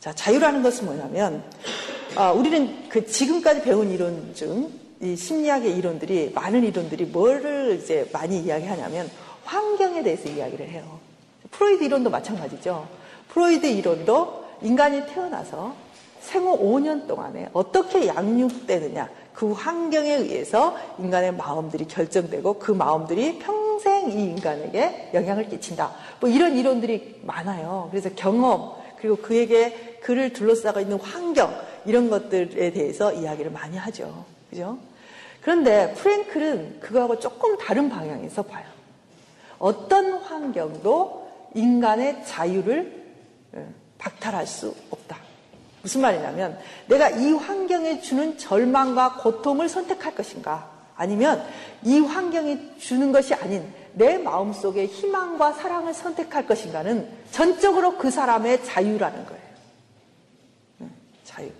자, 0.00 0.12
자유라는 0.14 0.62
것은 0.62 0.86
뭐냐면, 0.86 1.42
아, 2.14 2.30
우리는 2.32 2.88
그 2.88 3.06
지금까지 3.06 3.62
배운 3.62 3.90
이론 3.90 4.34
중, 4.34 4.70
이 5.04 5.16
심리학의 5.16 5.76
이론들이, 5.76 6.32
많은 6.34 6.64
이론들이 6.64 7.04
뭐를 7.06 7.78
이제 7.82 8.08
많이 8.10 8.38
이야기하냐면, 8.40 9.10
환경에 9.44 10.02
대해서 10.02 10.28
이야기를 10.30 10.68
해요. 10.70 10.98
프로이드 11.50 11.84
이론도 11.84 12.08
마찬가지죠. 12.08 12.88
프로이드 13.28 13.66
이론도 13.66 14.44
인간이 14.62 15.04
태어나서 15.06 15.74
생후 16.20 16.58
5년 16.58 17.06
동안에 17.06 17.50
어떻게 17.52 18.06
양육되느냐 18.06 19.10
그 19.34 19.52
환경에 19.52 20.14
의해서 20.14 20.74
인간의 20.98 21.34
마음들이 21.34 21.86
결정되고 21.86 22.58
그 22.58 22.72
마음들이 22.72 23.38
평생 23.40 24.10
이 24.10 24.24
인간에게 24.24 25.10
영향을 25.12 25.48
끼친다. 25.50 25.92
뭐 26.20 26.30
이런 26.30 26.56
이론들이 26.56 27.20
많아요. 27.22 27.88
그래서 27.90 28.08
경험, 28.16 28.72
그리고 28.96 29.16
그에게 29.16 29.98
그를 30.02 30.32
둘러싸고 30.32 30.80
있는 30.80 30.98
환경, 30.98 31.54
이런 31.84 32.08
것들에 32.08 32.70
대해서 32.72 33.12
이야기를 33.12 33.50
많이 33.50 33.76
하죠. 33.76 34.24
그죠? 34.48 34.78
그런데 35.44 35.92
프랭클은 35.92 36.80
그거하고 36.80 37.20
조금 37.20 37.58
다른 37.58 37.90
방향에서 37.90 38.44
봐요. 38.44 38.64
어떤 39.58 40.14
환경도 40.14 41.50
인간의 41.54 42.24
자유를 42.24 43.04
예, 43.54 43.66
박탈할 43.98 44.46
수 44.46 44.74
없다. 44.90 45.18
무슨 45.82 46.00
말이냐면 46.00 46.58
내가 46.86 47.10
이 47.10 47.30
환경에 47.32 48.00
주는 48.00 48.38
절망과 48.38 49.16
고통을 49.16 49.68
선택할 49.68 50.14
것인가 50.14 50.70
아니면 50.96 51.46
이 51.82 51.98
환경이 51.98 52.78
주는 52.78 53.12
것이 53.12 53.34
아닌 53.34 53.70
내 53.92 54.16
마음속의 54.16 54.86
희망과 54.86 55.52
사랑을 55.52 55.92
선택할 55.92 56.46
것인가는 56.46 57.06
전적으로 57.32 57.98
그 57.98 58.10
사람의 58.10 58.64
자유라는 58.64 59.26
거예요. 59.26 59.42
예, 60.80 60.86
자유. 61.22 61.50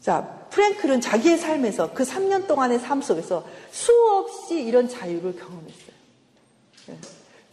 자, 0.00 0.41
프랭클은 0.52 1.00
자기의 1.00 1.38
삶에서 1.38 1.92
그 1.94 2.04
3년 2.04 2.46
동안의 2.46 2.78
삶 2.78 3.00
속에서 3.00 3.44
수없이 3.70 4.62
이런 4.62 4.88
자유를 4.88 5.36
경험했어요. 5.36 5.92
예. 6.90 6.96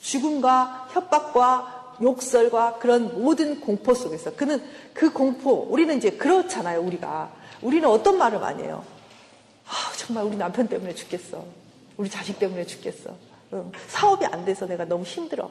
죽음과 0.01 0.89
협박과 0.91 1.95
욕설과 2.01 2.77
그런 2.79 3.23
모든 3.23 3.61
공포 3.61 3.93
속에서 3.93 4.35
그는 4.35 4.61
그 4.93 5.11
공포, 5.11 5.51
우리는 5.69 5.97
이제 5.97 6.11
그렇잖아요, 6.11 6.81
우리가. 6.81 7.33
우리는 7.61 7.87
어떤 7.87 8.17
말을 8.17 8.39
많이 8.39 8.63
해요? 8.63 8.85
아, 9.65 9.71
정말 9.97 10.25
우리 10.25 10.35
남편 10.35 10.67
때문에 10.67 10.93
죽겠어. 10.93 11.45
우리 11.97 12.09
자식 12.09 12.37
때문에 12.39 12.65
죽겠어. 12.65 13.15
어, 13.51 13.71
사업이 13.87 14.25
안 14.25 14.45
돼서 14.45 14.65
내가 14.65 14.85
너무 14.85 15.03
힘들어. 15.03 15.49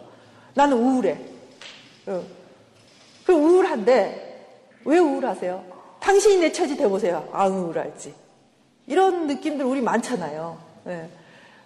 나는 0.55 0.77
우울해. 0.77 1.19
어. 2.07 2.23
그 3.25 3.33
우울한데, 3.33 4.77
왜 4.85 4.99
우울하세요? 4.99 5.78
당신이 6.09 6.39
내 6.39 6.53
처지 6.53 6.75
돼보세요. 6.75 7.29
아, 7.35 7.47
우울할지. 7.49 8.15
이런 8.87 9.27
느낌들 9.27 9.67
우리 9.67 9.83
많잖아요. 9.83 10.59
네. 10.85 11.07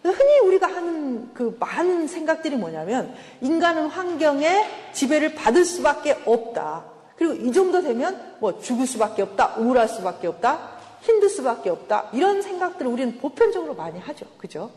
흔히 0.02 0.40
우리가 0.40 0.66
하는 0.66 1.32
그 1.32 1.56
많은 1.60 2.08
생각들이 2.08 2.56
뭐냐면 2.56 3.14
인간은 3.40 3.86
환경에 3.86 4.66
지배를 4.94 5.36
받을 5.36 5.64
수밖에 5.64 6.18
없다. 6.24 6.86
그리고 7.14 7.34
이 7.34 7.52
정도 7.52 7.82
되면 7.82 8.34
뭐 8.40 8.60
죽을 8.60 8.84
수밖에 8.88 9.22
없다, 9.22 9.58
우울할 9.58 9.88
수밖에 9.88 10.26
없다, 10.26 10.70
힘들 11.02 11.28
수밖에 11.28 11.70
없다. 11.70 12.10
이런 12.12 12.42
생각들을 12.42 12.90
우리는 12.90 13.18
보편적으로 13.18 13.74
많이 13.74 14.00
하죠. 14.00 14.26
그죠? 14.38 14.72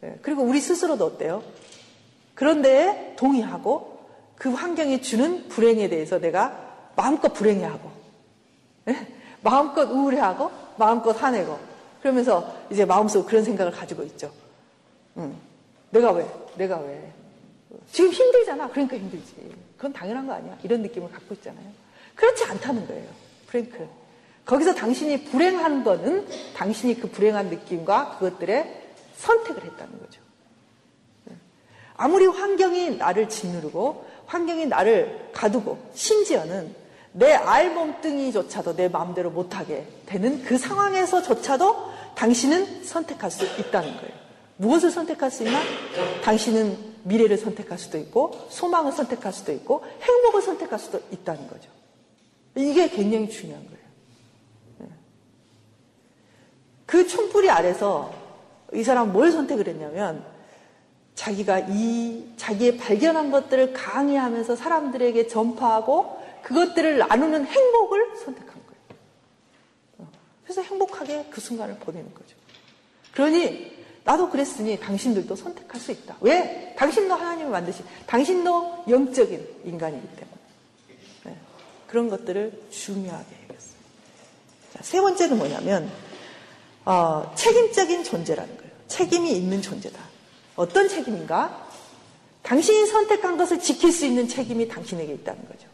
네. 0.00 0.18
그리고 0.22 0.42
우리 0.42 0.58
스스로도 0.58 1.04
어때요? 1.04 1.42
그런데 2.34 3.12
동의하고 3.18 4.06
그 4.36 4.48
환경이 4.48 5.02
주는 5.02 5.48
불행에 5.48 5.90
대해서 5.90 6.18
내가 6.18 6.90
마음껏 6.96 7.34
불행해하고 7.34 7.90
네? 7.90 8.01
마음껏 9.42 9.82
우울해하고 9.82 10.50
마음껏 10.76 11.10
화내고 11.12 11.58
그러면서 12.00 12.54
이제 12.70 12.84
마음속으로 12.84 13.28
그런 13.28 13.44
생각을 13.44 13.72
가지고 13.72 14.02
있죠. 14.04 14.32
응. 15.18 15.36
내가 15.90 16.10
왜? 16.12 16.28
내가 16.56 16.78
왜? 16.78 17.12
지금 17.90 18.10
힘들잖아. 18.10 18.68
그러니까 18.68 18.96
힘들지. 18.96 19.34
그건 19.76 19.92
당연한 19.92 20.26
거 20.26 20.32
아니야. 20.34 20.58
이런 20.62 20.82
느낌을 20.82 21.10
갖고 21.10 21.34
있잖아요. 21.34 21.64
그렇지 22.14 22.44
않다는 22.44 22.86
거예요. 22.86 23.08
프랭크. 23.46 23.88
거기서 24.44 24.74
당신이 24.74 25.24
불행한 25.24 25.84
거는 25.84 26.26
당신이 26.54 27.00
그 27.00 27.08
불행한 27.08 27.48
느낌과 27.48 28.18
그것들에 28.18 28.82
선택을 29.16 29.64
했다는 29.64 30.00
거죠. 30.00 30.20
아무리 31.96 32.26
환경이 32.26 32.96
나를 32.96 33.28
짓누르고 33.28 34.04
환경이 34.26 34.66
나를 34.66 35.30
가두고 35.32 35.78
심지어는 35.94 36.74
내 37.12 37.34
알몸뚱이조차도 37.34 38.76
내 38.76 38.88
마음대로 38.88 39.30
못하게 39.30 39.86
되는 40.06 40.42
그 40.42 40.56
상황에서조차도 40.56 41.92
당신은 42.14 42.84
선택할 42.84 43.30
수 43.30 43.44
있다는 43.44 43.96
거예요. 43.96 44.22
무엇을 44.56 44.90
선택할 44.90 45.30
수 45.30 45.44
있나? 45.44 45.60
당신은 46.22 46.92
미래를 47.04 47.36
선택할 47.36 47.78
수도 47.78 47.98
있고, 47.98 48.46
소망을 48.48 48.92
선택할 48.92 49.32
수도 49.32 49.52
있고, 49.52 49.84
행복을 50.00 50.40
선택할 50.42 50.78
수도 50.78 51.00
있다는 51.10 51.48
거죠. 51.48 51.68
이게 52.54 52.88
굉장히 52.88 53.28
중요한 53.28 53.64
거예요. 53.64 53.78
네. 54.78 54.86
그 56.86 57.06
총뿌리 57.06 57.50
아래서 57.50 58.12
이 58.72 58.84
사람 58.84 59.12
뭘 59.12 59.32
선택을 59.32 59.66
했냐면, 59.66 60.24
자기가 61.14 61.60
이, 61.70 62.32
자기의 62.36 62.76
발견한 62.78 63.30
것들을 63.30 63.72
강의하면서 63.72 64.54
사람들에게 64.56 65.26
전파하고, 65.26 66.21
그것들을 66.42 66.98
나누는 66.98 67.46
행복을 67.46 68.16
선택한 68.16 68.52
거예요. 68.52 68.82
어. 69.98 70.08
그래서 70.44 70.62
행복하게 70.62 71.26
그 71.30 71.40
순간을 71.40 71.76
보내는 71.78 72.12
거죠. 72.14 72.36
그러니 73.12 73.82
나도 74.04 74.30
그랬으니 74.30 74.78
당신들도 74.80 75.34
선택할 75.36 75.80
수 75.80 75.92
있다. 75.92 76.16
왜? 76.20 76.74
당신도 76.76 77.14
하나님을 77.14 77.50
만드신, 77.50 77.84
당신도 78.06 78.84
영적인 78.88 79.48
인간이기 79.64 80.08
때문에. 80.08 80.38
네. 81.24 81.36
그런 81.86 82.08
것들을 82.08 82.64
중요하게 82.70 83.36
해야겠어요. 83.36 83.74
자, 84.72 84.82
세 84.82 85.00
번째는 85.00 85.38
뭐냐면, 85.38 85.90
어, 86.84 87.32
책임적인 87.36 88.02
존재라는 88.02 88.56
거예요. 88.56 88.72
책임이 88.88 89.32
있는 89.32 89.62
존재다. 89.62 90.00
어떤 90.56 90.88
책임인가? 90.88 91.68
당신이 92.42 92.86
선택한 92.86 93.36
것을 93.36 93.60
지킬 93.60 93.92
수 93.92 94.04
있는 94.04 94.26
책임이 94.26 94.66
당신에게 94.66 95.12
있다는 95.14 95.46
거죠. 95.46 95.68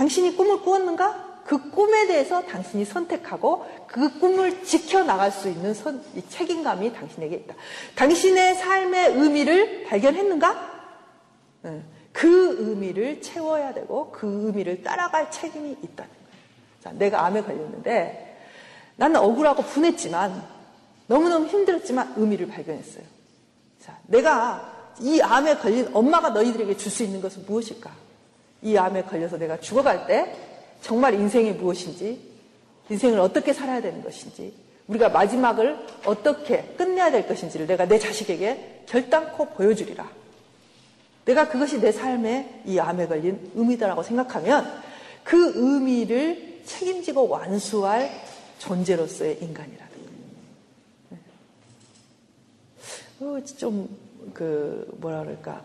당신이 0.00 0.34
꿈을 0.34 0.62
꾸었는가? 0.62 1.42
그 1.44 1.70
꿈에 1.70 2.06
대해서 2.06 2.40
당신이 2.40 2.86
선택하고 2.86 3.66
그 3.86 4.18
꿈을 4.18 4.64
지켜나갈 4.64 5.30
수 5.30 5.50
있는 5.50 5.74
선, 5.74 6.02
책임감이 6.30 6.94
당신에게 6.94 7.36
있다. 7.36 7.54
당신의 7.96 8.54
삶의 8.54 9.12
의미를 9.16 9.84
발견했는가? 9.84 10.70
네. 11.62 11.82
그 12.12 12.56
의미를 12.60 13.20
채워야 13.20 13.74
되고 13.74 14.10
그 14.10 14.46
의미를 14.46 14.82
따라갈 14.82 15.30
책임이 15.30 15.72
있다는 15.72 16.10
거예요. 16.10 16.34
자, 16.82 16.92
내가 16.92 17.26
암에 17.26 17.42
걸렸는데 17.42 18.46
나는 18.96 19.16
억울하고 19.16 19.62
분했지만 19.64 20.42
너무너무 21.08 21.46
힘들었지만 21.46 22.14
의미를 22.16 22.48
발견했어요. 22.48 23.04
자, 23.82 23.98
내가 24.06 24.94
이 24.98 25.20
암에 25.20 25.58
걸린 25.58 25.90
엄마가 25.92 26.30
너희들에게 26.30 26.78
줄 26.78 26.90
수 26.90 27.02
있는 27.02 27.20
것은 27.20 27.44
무엇일까? 27.46 28.09
이 28.62 28.76
암에 28.76 29.02
걸려서 29.02 29.38
내가 29.38 29.58
죽어갈 29.58 30.06
때 30.06 30.34
정말 30.80 31.14
인생이 31.14 31.52
무엇인지, 31.52 32.20
인생을 32.88 33.20
어떻게 33.20 33.52
살아야 33.52 33.80
되는 33.80 34.02
것인지, 34.02 34.54
우리가 34.86 35.08
마지막을 35.08 35.78
어떻게 36.04 36.62
끝내야 36.76 37.10
될 37.10 37.28
것인지를 37.28 37.66
내가 37.66 37.86
내 37.86 37.98
자식에게 37.98 38.84
결단코 38.86 39.46
보여주리라. 39.50 40.10
내가 41.24 41.48
그것이 41.48 41.80
내 41.80 41.92
삶에 41.92 42.62
이 42.66 42.78
암에 42.78 43.06
걸린 43.06 43.52
의미다라고 43.54 44.02
생각하면 44.02 44.82
그 45.22 45.52
의미를 45.54 46.60
책임지고 46.64 47.28
완수할 47.28 48.10
존재로서의 48.58 49.38
인간이라는 49.40 49.92
거예요. 49.92 50.10
네. 51.10 51.18
어, 53.20 53.44
좀, 53.56 53.88
그, 54.34 54.88
뭐라 54.98 55.20
그럴까. 55.22 55.62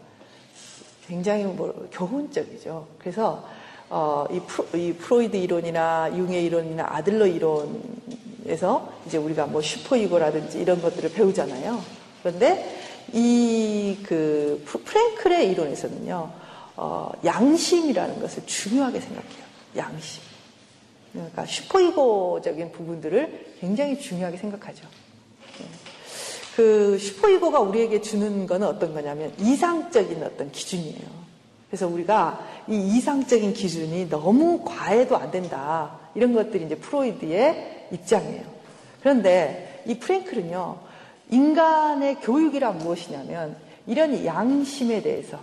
굉장히 1.07 1.43
뭐 1.43 1.87
교훈적이죠. 1.91 2.87
그래서 2.99 3.47
어, 3.89 4.25
이, 4.31 4.39
프로, 4.39 4.67
이 4.73 4.93
프로이드 4.93 5.35
이론이나 5.35 6.11
융의 6.15 6.45
이론이나 6.45 6.85
아들러 6.89 7.27
이론에서 7.27 8.91
이제 9.05 9.17
우리가 9.17 9.45
뭐 9.45 9.61
슈퍼이고라든지 9.61 10.59
이런 10.59 10.81
것들을 10.81 11.11
배우잖아요. 11.13 11.81
그런데 12.21 12.79
이 13.13 13.65
그 14.03 14.63
프랭클의 14.65 15.51
이론에서는요, 15.51 16.31
어, 16.77 17.11
양심이라는 17.23 18.19
것을 18.19 18.45
중요하게 18.45 18.99
생각해요. 18.99 19.45
양심. 19.77 20.21
그러니까 21.11 21.45
슈퍼이고적인 21.45 22.71
부분들을 22.71 23.55
굉장히 23.59 23.99
중요하게 23.99 24.37
생각하죠. 24.37 24.85
그 26.55 26.97
슈퍼이고가 26.97 27.59
우리에게 27.59 28.01
주는 28.01 28.47
거는 28.47 28.65
어떤 28.65 28.93
거냐면 28.93 29.33
이상적인 29.39 30.23
어떤 30.23 30.51
기준이에요. 30.51 31.25
그래서 31.69 31.87
우리가 31.87 32.39
이 32.69 32.95
이상적인 32.95 33.53
기준이 33.53 34.09
너무 34.09 34.63
과해도 34.63 35.17
안 35.17 35.31
된다. 35.31 35.99
이런 36.15 36.33
것들이 36.33 36.65
이제 36.65 36.75
프로이드의 36.75 37.87
입장이에요. 37.91 38.43
그런데 39.01 39.83
이 39.85 39.99
프랭클은요, 39.99 40.77
인간의 41.31 42.21
교육이란 42.21 42.77
무엇이냐면 42.77 43.57
이런 43.85 44.25
양심에 44.25 45.01
대해서 45.01 45.39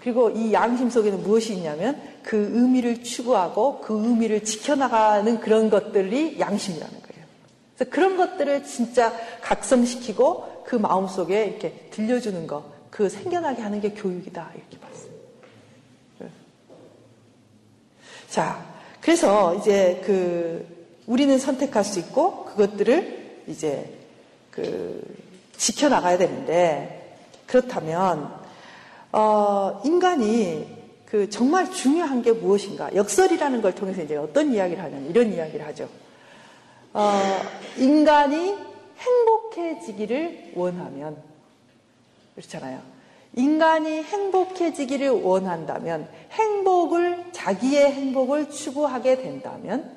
그리고 0.00 0.30
이 0.30 0.52
양심 0.52 0.88
속에는 0.88 1.22
무엇이 1.22 1.54
있냐면 1.54 2.00
그 2.22 2.36
의미를 2.54 3.02
추구하고 3.02 3.80
그 3.80 3.94
의미를 3.94 4.44
지켜나가는 4.44 5.40
그런 5.40 5.68
것들이 5.68 6.40
양심이라는 6.40 6.94
거예요. 6.94 7.26
그래서 7.76 7.90
그런 7.90 8.16
것들을 8.16 8.64
진짜 8.64 9.12
각성시키고 9.42 10.53
그 10.64 10.76
마음속에 10.76 11.46
이렇게 11.46 11.88
들려주는 11.90 12.46
거, 12.46 12.64
그 12.90 13.08
생겨나게 13.08 13.62
하는 13.62 13.80
게 13.80 13.90
교육이다. 13.90 14.50
이렇게 14.54 14.78
봤어요. 14.78 15.10
네. 16.20 16.28
자, 18.28 18.64
그래서 19.00 19.54
이제 19.56 20.00
그 20.04 20.66
우리는 21.06 21.38
선택할 21.38 21.84
수 21.84 21.98
있고 21.98 22.44
그것들을 22.46 23.42
이제 23.46 23.92
그 24.50 25.02
지켜나가야 25.56 26.18
되는데 26.18 27.18
그렇다면 27.46 28.32
어, 29.12 29.80
인간이 29.84 30.66
그 31.04 31.28
정말 31.30 31.70
중요한 31.70 32.22
게 32.22 32.32
무엇인가? 32.32 32.94
역설이라는 32.94 33.62
걸 33.62 33.74
통해서 33.74 34.02
이제 34.02 34.16
어떤 34.16 34.52
이야기를 34.52 34.82
하냐면 34.82 35.10
이런 35.10 35.32
이야기를 35.32 35.64
하죠. 35.66 35.88
어, 36.92 37.12
인간이 37.76 38.56
행복해지기를 38.98 40.52
원하면 40.54 41.16
그렇잖아요. 42.34 42.80
인간이 43.36 44.02
행복해지기를 44.02 45.10
원한다면 45.10 46.08
행복을 46.30 47.32
자기의 47.32 47.92
행복을 47.92 48.50
추구하게 48.50 49.16
된다면 49.22 49.96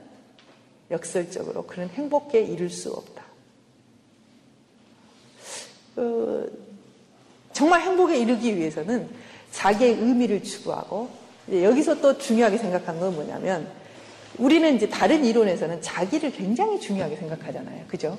역설적으로 0.90 1.66
그는 1.68 1.90
행복에 1.90 2.42
이를 2.42 2.70
수 2.70 2.92
없다. 2.92 3.24
어, 5.98 6.46
정말 7.54 7.82
행복에 7.82 8.18
이르기 8.18 8.56
위해서는 8.56 9.10
자기의 9.52 9.94
의미를 9.94 10.44
추구하고 10.44 11.10
여기서 11.52 12.02
또 12.02 12.18
중요하게 12.18 12.58
생각한 12.58 13.00
건 13.00 13.16
뭐냐면 13.16 13.68
우리는 14.38 14.76
이제 14.76 14.88
다른 14.88 15.26
이론에서는 15.26 15.82
자기를 15.82 16.32
굉장히 16.32 16.80
중요하게 16.80 17.16
생각하잖아요. 17.16 17.86
그죠? 17.88 18.18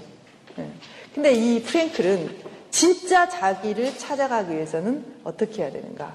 네. 0.58 0.68
근데 1.14 1.32
이 1.32 1.62
프랭클은 1.62 2.48
진짜 2.70 3.28
자기를 3.28 3.96
찾아가기 3.96 4.52
위해서는 4.52 5.04
어떻게 5.22 5.62
해야 5.62 5.72
되는가? 5.72 6.14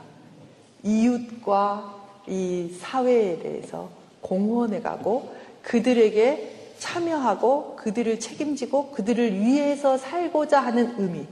이웃과 0.83 1.95
이 2.27 2.75
사회에 2.79 3.39
대해서 3.39 3.89
공헌해 4.21 4.81
가고 4.81 5.33
그들에게 5.61 6.73
참여하고 6.77 7.77
그들을 7.77 8.19
책임지고 8.19 8.91
그들을 8.91 9.39
위해서 9.39 9.97
살고자 9.97 10.59
하는 10.59 10.95
의미. 10.97 11.25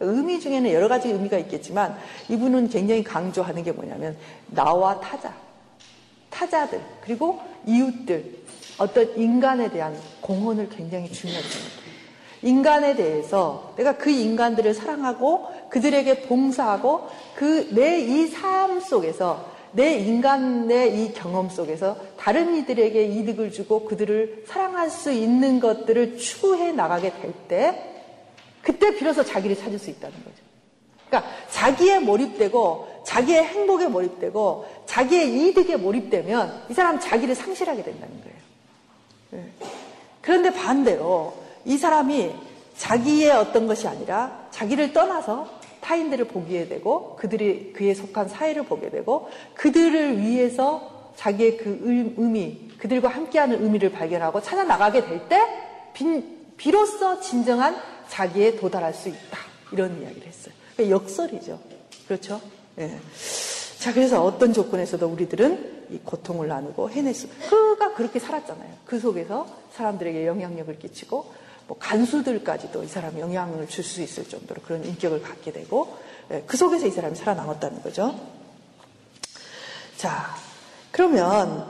의미 0.00 0.38
중에는 0.38 0.70
여러 0.72 0.86
가지 0.88 1.08
의미가 1.08 1.38
있겠지만 1.38 1.96
이분은 2.28 2.68
굉장히 2.68 3.02
강조하는 3.02 3.64
게 3.64 3.72
뭐냐면 3.72 4.16
나와 4.48 5.00
타자, 5.00 5.34
타자들, 6.30 6.80
그리고 7.00 7.40
이웃들, 7.66 8.36
어떤 8.78 9.16
인간에 9.16 9.70
대한 9.70 9.98
공헌을 10.20 10.68
굉장히 10.68 11.10
중요하게 11.10 11.48
생각해요. 11.48 11.87
인간에 12.42 12.94
대해서 12.96 13.72
내가 13.76 13.96
그 13.96 14.10
인간들을 14.10 14.74
사랑하고 14.74 15.46
그들에게 15.70 16.22
봉사하고 16.22 17.08
그 17.34 17.68
내 17.72 18.00
이 18.00 18.32
삶 18.32 18.80
속에서 18.80 19.44
내 19.72 19.98
인간의 19.98 21.02
이 21.04 21.12
경험 21.12 21.48
속에서 21.50 21.96
다른 22.16 22.56
이들에게 22.56 23.04
이득을 23.04 23.52
주고 23.52 23.84
그들을 23.84 24.44
사랑할 24.46 24.88
수 24.90 25.12
있는 25.12 25.60
것들을 25.60 26.16
추구해 26.18 26.72
나가게 26.72 27.12
될 27.20 27.32
때 27.48 27.84
그때 28.62 28.94
비로소 28.96 29.24
자기를 29.24 29.56
찾을 29.56 29.78
수 29.78 29.90
있다는 29.90 30.16
거죠. 30.24 30.36
그러니까 31.08 31.30
자기의 31.50 32.00
몰입되고 32.00 33.02
자기의 33.04 33.44
행복에 33.44 33.88
몰입되고 33.88 34.66
자기의 34.86 35.48
이득에 35.48 35.76
몰입되면 35.76 36.64
이 36.70 36.74
사람 36.74 37.00
자기를 37.00 37.34
상실하게 37.34 37.82
된다는 37.82 38.20
거예요. 38.20 38.36
네. 39.30 39.44
그런데 40.20 40.52
반대로 40.52 41.34
이 41.64 41.76
사람이 41.76 42.32
자기의 42.76 43.30
어떤 43.32 43.66
것이 43.66 43.88
아니라 43.88 44.46
자기를 44.50 44.92
떠나서 44.92 45.48
타인들을 45.80 46.26
보게 46.26 46.68
되고 46.68 47.16
그들이 47.16 47.72
그에 47.72 47.94
속한 47.94 48.28
사회를 48.28 48.64
보게 48.64 48.90
되고 48.90 49.28
그들을 49.54 50.18
위해서 50.18 51.12
자기의 51.16 51.56
그 51.56 52.14
의미, 52.16 52.70
그들과 52.78 53.08
함께하는 53.08 53.62
의미를 53.62 53.90
발견하고 53.90 54.40
찾아 54.42 54.64
나가게 54.64 55.04
될 55.04 55.28
때 55.28 55.40
비로소 56.56 57.20
진정한 57.20 57.76
자기에 58.08 58.56
도달할 58.56 58.94
수 58.94 59.08
있다. 59.08 59.38
이런 59.72 60.00
이야기를 60.00 60.26
했어요. 60.26 60.54
역설이죠. 60.78 61.58
그렇죠? 62.06 62.40
예. 62.78 62.96
자, 63.78 63.92
그래서 63.92 64.24
어떤 64.24 64.52
조건에서도 64.52 65.06
우리들은 65.06 65.86
이 65.90 65.98
고통을 66.04 66.48
나누고 66.48 66.90
해냈어. 66.90 67.28
그가 67.48 67.94
그렇게 67.94 68.18
살았잖아요. 68.18 68.70
그 68.84 68.98
속에서 68.98 69.46
사람들에게 69.72 70.26
영향력을 70.26 70.78
끼치고, 70.78 71.32
뭐 71.68 71.76
간수들까지도 71.78 72.82
이 72.82 72.88
사람이 72.88 73.20
영향을 73.20 73.68
줄 73.68 73.84
수 73.84 74.00
있을 74.02 74.26
정도로 74.28 74.62
그런 74.62 74.84
인격을 74.84 75.22
갖게 75.22 75.52
되고, 75.52 75.96
예, 76.32 76.42
그 76.46 76.56
속에서 76.56 76.86
이 76.86 76.90
사람이 76.90 77.14
살아남았다는 77.14 77.82
거죠. 77.82 78.18
자, 79.96 80.34
그러면 80.90 81.66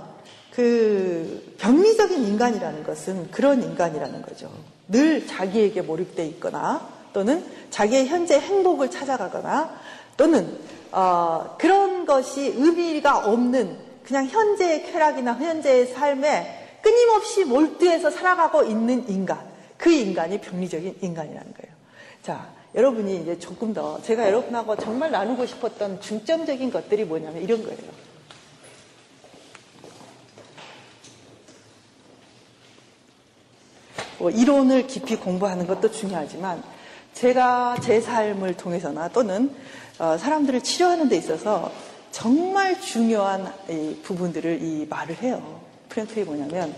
그 0.53 1.55
병리적인 1.59 2.25
인간이라는 2.27 2.85
것은 2.85 3.31
그런 3.31 3.63
인간이라는 3.63 4.23
거죠. 4.23 4.51
늘 4.87 5.27
자기에게 5.27 5.83
몰입돼 5.83 6.27
있거나 6.27 6.89
또는 7.13 7.45
자기의 7.71 8.07
현재 8.07 8.39
행복을 8.39 8.91
찾아가거나 8.91 9.79
또는 10.17 10.59
어, 10.93 11.57
그런 11.59 12.07
것이 12.07 12.55
의미가 12.57 13.27
없는 13.29 13.79
그냥 14.05 14.27
현재의 14.27 14.91
쾌락이나 14.91 15.35
현재의 15.35 15.89
삶에 15.89 16.79
끊임없이 16.83 17.45
몰두해서 17.45 18.11
살아가고 18.11 18.63
있는 18.65 19.09
인간. 19.09 19.48
그 19.79 19.91
인간이 19.91 20.39
병리적인 20.41 20.99
인간이라는 21.01 21.55
거예요. 21.55 21.77
자, 22.23 22.51
여러분이 22.75 23.23
이제 23.23 23.39
조금 23.39 23.73
더 23.73 24.03
제가 24.03 24.27
여러분하고 24.27 24.77
정말 24.77 25.11
나누고 25.11 25.47
싶었던 25.47 26.01
중점적인 26.01 26.71
것들이 26.71 27.05
뭐냐면 27.05 27.43
이런 27.43 27.63
거예요. 27.63 28.09
뭐 34.19 34.31
이론을 34.31 34.89
깊이 34.89 35.17
공부하는 35.17 35.67
것도 35.67 35.91
중요하지만 35.93 36.63
제가 37.15 37.77
제 37.81 38.01
삶을 38.01 38.57
통해서나 38.57 39.09
또는 39.09 39.55
어, 39.99 40.19
사람들을 40.19 40.61
치료하는 40.61 41.09
데 41.09 41.17
있어서 41.17 41.73
정말 42.11 42.81
중요한 42.81 43.53
부분들을 44.03 44.63
이 44.63 44.87
말을 44.87 45.17
해요. 45.23 45.61
프랭클이 45.89 46.25
뭐냐면 46.25 46.75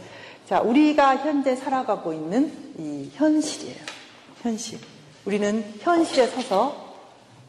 자 0.46 0.60
우리가 0.60 1.16
현재 1.16 1.56
살아가고 1.56 2.12
있는 2.12 2.69
이 2.80 3.10
현실이에요. 3.12 3.76
현실. 4.40 4.78
우리는 5.26 5.62
현실에 5.80 6.26
서서 6.28 6.96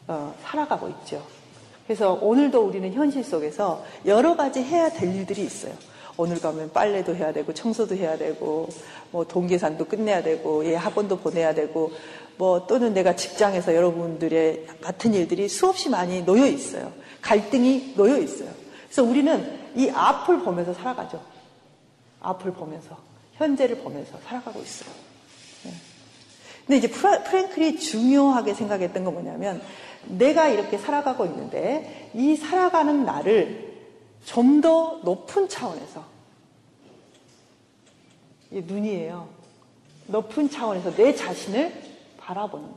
어, 0.06 0.34
살아가고 0.42 0.88
있죠. 0.90 1.24
그래서 1.86 2.12
오늘도 2.12 2.60
우리는 2.60 2.92
현실 2.92 3.24
속에서 3.24 3.82
여러 4.04 4.36
가지 4.36 4.62
해야 4.62 4.90
될 4.90 5.14
일들이 5.14 5.42
있어요. 5.42 5.72
오늘 6.18 6.38
가면 6.38 6.72
빨래도 6.74 7.16
해야 7.16 7.32
되고 7.32 7.54
청소도 7.54 7.96
해야 7.96 8.18
되고 8.18 8.68
뭐 9.10 9.24
동계산도 9.24 9.86
끝내야 9.86 10.22
되고 10.22 10.66
얘 10.66 10.74
학원도 10.74 11.20
보내야 11.20 11.54
되고 11.54 11.92
뭐 12.36 12.66
또는 12.66 12.92
내가 12.92 13.16
직장에서 13.16 13.74
여러분들의 13.74 14.66
맡은 14.82 15.14
일들이 15.14 15.48
수없이 15.48 15.88
많이 15.88 16.22
놓여 16.22 16.46
있어요. 16.46 16.92
갈등이 17.22 17.94
놓여 17.96 18.18
있어요. 18.18 18.50
그래서 18.84 19.02
우리는 19.02 19.58
이 19.76 19.88
앞을 19.88 20.40
보면서 20.40 20.74
살아가죠. 20.74 21.22
앞을 22.20 22.52
보면서 22.52 22.98
현재를 23.36 23.78
보면서 23.78 24.18
살아가고 24.26 24.60
있어요. 24.60 25.11
네. 26.66 26.78
근데 26.78 26.78
이제 26.78 26.88
프랭클이 26.88 27.78
중요하게 27.78 28.54
생각했던 28.54 29.04
건 29.04 29.14
뭐냐면 29.14 29.62
내가 30.06 30.48
이렇게 30.48 30.78
살아가고 30.78 31.24
있는데 31.26 32.10
이 32.14 32.36
살아가는 32.36 33.04
나를 33.04 33.72
좀 34.24 34.60
더 34.60 35.00
높은 35.02 35.48
차원에서 35.48 36.04
이 38.52 38.60
눈이에요. 38.60 39.28
높은 40.06 40.48
차원에서 40.48 40.94
내 40.94 41.14
자신을 41.14 41.72
바라보는 42.18 42.68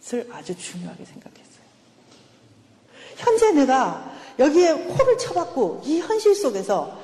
것을 0.00 0.28
아주 0.32 0.56
중요하게 0.56 1.04
생각했어요. 1.04 1.64
현재 3.16 3.52
내가 3.52 4.12
여기에 4.38 4.74
코를 4.88 5.16
쳐박고 5.18 5.82
이 5.84 6.00
현실 6.00 6.34
속에서 6.34 7.00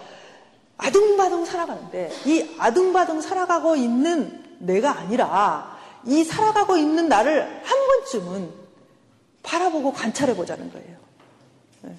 아둥바둥 0.77 1.45
살아가는데 1.45 2.11
이 2.27 2.57
아둥바둥 2.59 3.21
살아가고 3.21 3.77
있는 3.77 4.45
내가 4.59 4.99
아니라 4.99 5.74
이 6.07 6.25
살아가고 6.25 6.77
있는 6.77 7.09
나를 7.09 7.43
한 7.65 7.87
번쯤은 7.87 8.53
바라보고 9.43 9.93
관찰해 9.93 10.35
보자는 10.35 10.73
거예요. 10.73 10.97
네. 11.83 11.95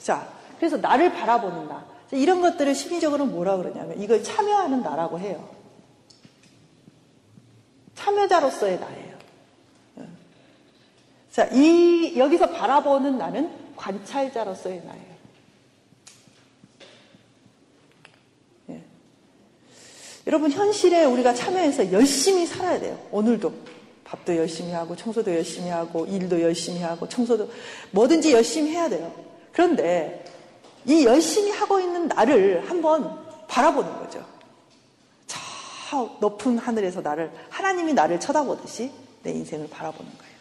자, 0.00 0.28
그래서 0.58 0.76
나를 0.76 1.12
바라보는 1.12 1.68
나. 1.68 1.86
이런 2.12 2.40
것들을 2.40 2.74
심리적으로 2.74 3.26
뭐라 3.26 3.56
그러냐면 3.56 4.00
이걸 4.00 4.22
참여하는 4.22 4.82
나라고 4.82 5.18
해요. 5.18 5.48
참여자로서의 7.94 8.80
나예요. 8.80 9.18
예. 9.98 10.08
자, 11.30 11.44
이, 11.52 12.14
여기서 12.16 12.50
바라보는 12.50 13.18
나는 13.18 13.50
관찰자로서의 13.76 14.82
나예요. 14.84 15.16
예. 18.70 18.82
여러분, 20.30 20.52
현실에 20.52 21.06
우리가 21.06 21.34
참여해서 21.34 21.90
열심히 21.90 22.46
살아야 22.46 22.78
돼요. 22.78 22.96
오늘도. 23.10 23.50
밥 24.04 24.20
밥도 24.20 24.36
열심히 24.36 24.72
하고 24.72 24.96
청소도 24.96 25.34
열심히 25.34 25.70
하고 25.70 26.06
일도 26.06 26.40
열심히 26.40 26.80
하고 26.82 27.08
청소도 27.08 27.50
뭐든지 27.92 28.32
열심히 28.32 28.70
해야 28.70 28.88
돼요. 28.88 29.12
그런데 29.52 30.24
이 30.84 31.04
열심히 31.04 31.50
하고 31.50 31.78
있는 31.80 32.08
나를 32.08 32.68
한번 32.68 33.24
바라보는 33.48 33.98
거죠. 33.98 34.24
저 35.26 36.16
높은 36.20 36.58
하늘에서 36.58 37.00
나를 37.00 37.30
하나님이 37.50 37.94
나를 37.94 38.20
쳐다보듯이 38.20 38.92
내 39.22 39.32
인생을 39.32 39.68
바라보는 39.68 40.10
거예요. 40.10 40.34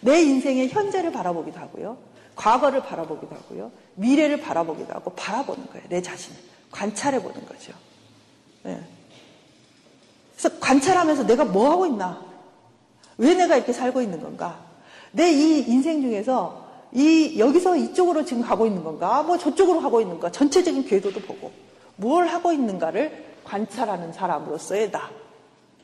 내 0.00 0.22
인생의 0.22 0.68
현재를 0.68 1.12
바라보기도 1.12 1.58
하고요. 1.58 1.98
과거를 2.36 2.82
바라보기도 2.82 3.34
하고요. 3.34 3.70
미래를 3.94 4.40
바라보기도 4.40 4.92
하고 4.94 5.12
바라보는 5.14 5.66
거예요. 5.66 5.84
내 5.88 6.00
자신을 6.00 6.38
관찰해 6.70 7.20
보는 7.22 7.44
거죠. 7.46 7.72
네. 8.62 8.80
그래서 10.36 10.58
관찰하면서 10.58 11.26
내가 11.26 11.44
뭐 11.44 11.70
하고 11.70 11.86
있나? 11.86 12.24
왜 13.18 13.34
내가 13.34 13.56
이렇게 13.56 13.72
살고 13.72 14.00
있는 14.00 14.20
건가? 14.20 14.64
내 15.12 15.30
이 15.32 15.64
인생 15.68 16.00
중에서 16.02 16.68
이 16.92 17.38
여기서 17.38 17.76
이쪽으로 17.76 18.24
지금 18.24 18.42
가고 18.42 18.66
있는 18.66 18.82
건가? 18.82 19.22
뭐 19.22 19.38
저쪽으로 19.38 19.80
가고 19.80 20.00
있는 20.00 20.14
건가? 20.14 20.30
전체적인 20.30 20.84
궤도도 20.86 21.20
보고 21.20 21.52
뭘 21.96 22.26
하고 22.26 22.52
있는가를 22.52 23.26
관찰하는 23.44 24.12
사람으로서의 24.12 24.90
나 24.90 25.10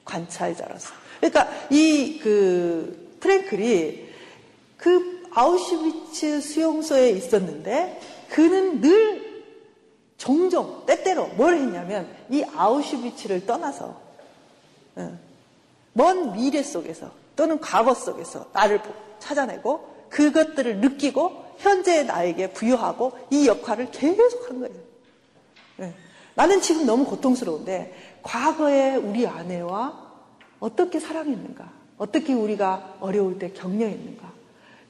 관찰자로서. 0.04 0.92
그러니까 1.20 1.48
이 1.70 2.20
그 2.22 3.16
프랭클이 3.20 4.06
그 4.76 5.22
아우슈비츠 5.32 6.40
수용소에 6.40 7.10
있었는데 7.10 8.00
그는 8.30 8.80
늘 8.80 9.25
종종 10.16 10.84
때때로 10.86 11.26
뭘 11.28 11.54
했냐면 11.54 12.08
이 12.30 12.44
아우슈비츠를 12.54 13.46
떠나서 13.46 14.00
먼 15.92 16.32
미래 16.32 16.62
속에서 16.62 17.10
또는 17.34 17.60
과거 17.60 17.94
속에서 17.94 18.46
나를 18.52 18.80
찾아내고 19.18 19.96
그것들을 20.08 20.78
느끼고 20.78 21.44
현재의 21.58 22.06
나에게 22.06 22.52
부여하고 22.52 23.12
이 23.30 23.46
역할을 23.46 23.90
계속 23.90 24.48
한 24.48 24.60
거예요. 24.60 24.74
네. 25.76 25.94
나는 26.34 26.60
지금 26.60 26.86
너무 26.86 27.04
고통스러운데 27.06 27.94
과거에 28.22 28.94
우리 28.96 29.26
아내와 29.26 30.06
어떻게 30.60 31.00
사랑했는가? 31.00 31.70
어떻게 31.98 32.34
우리가 32.34 32.96
어려울 33.00 33.38
때 33.38 33.52
격려했는가? 33.52 34.32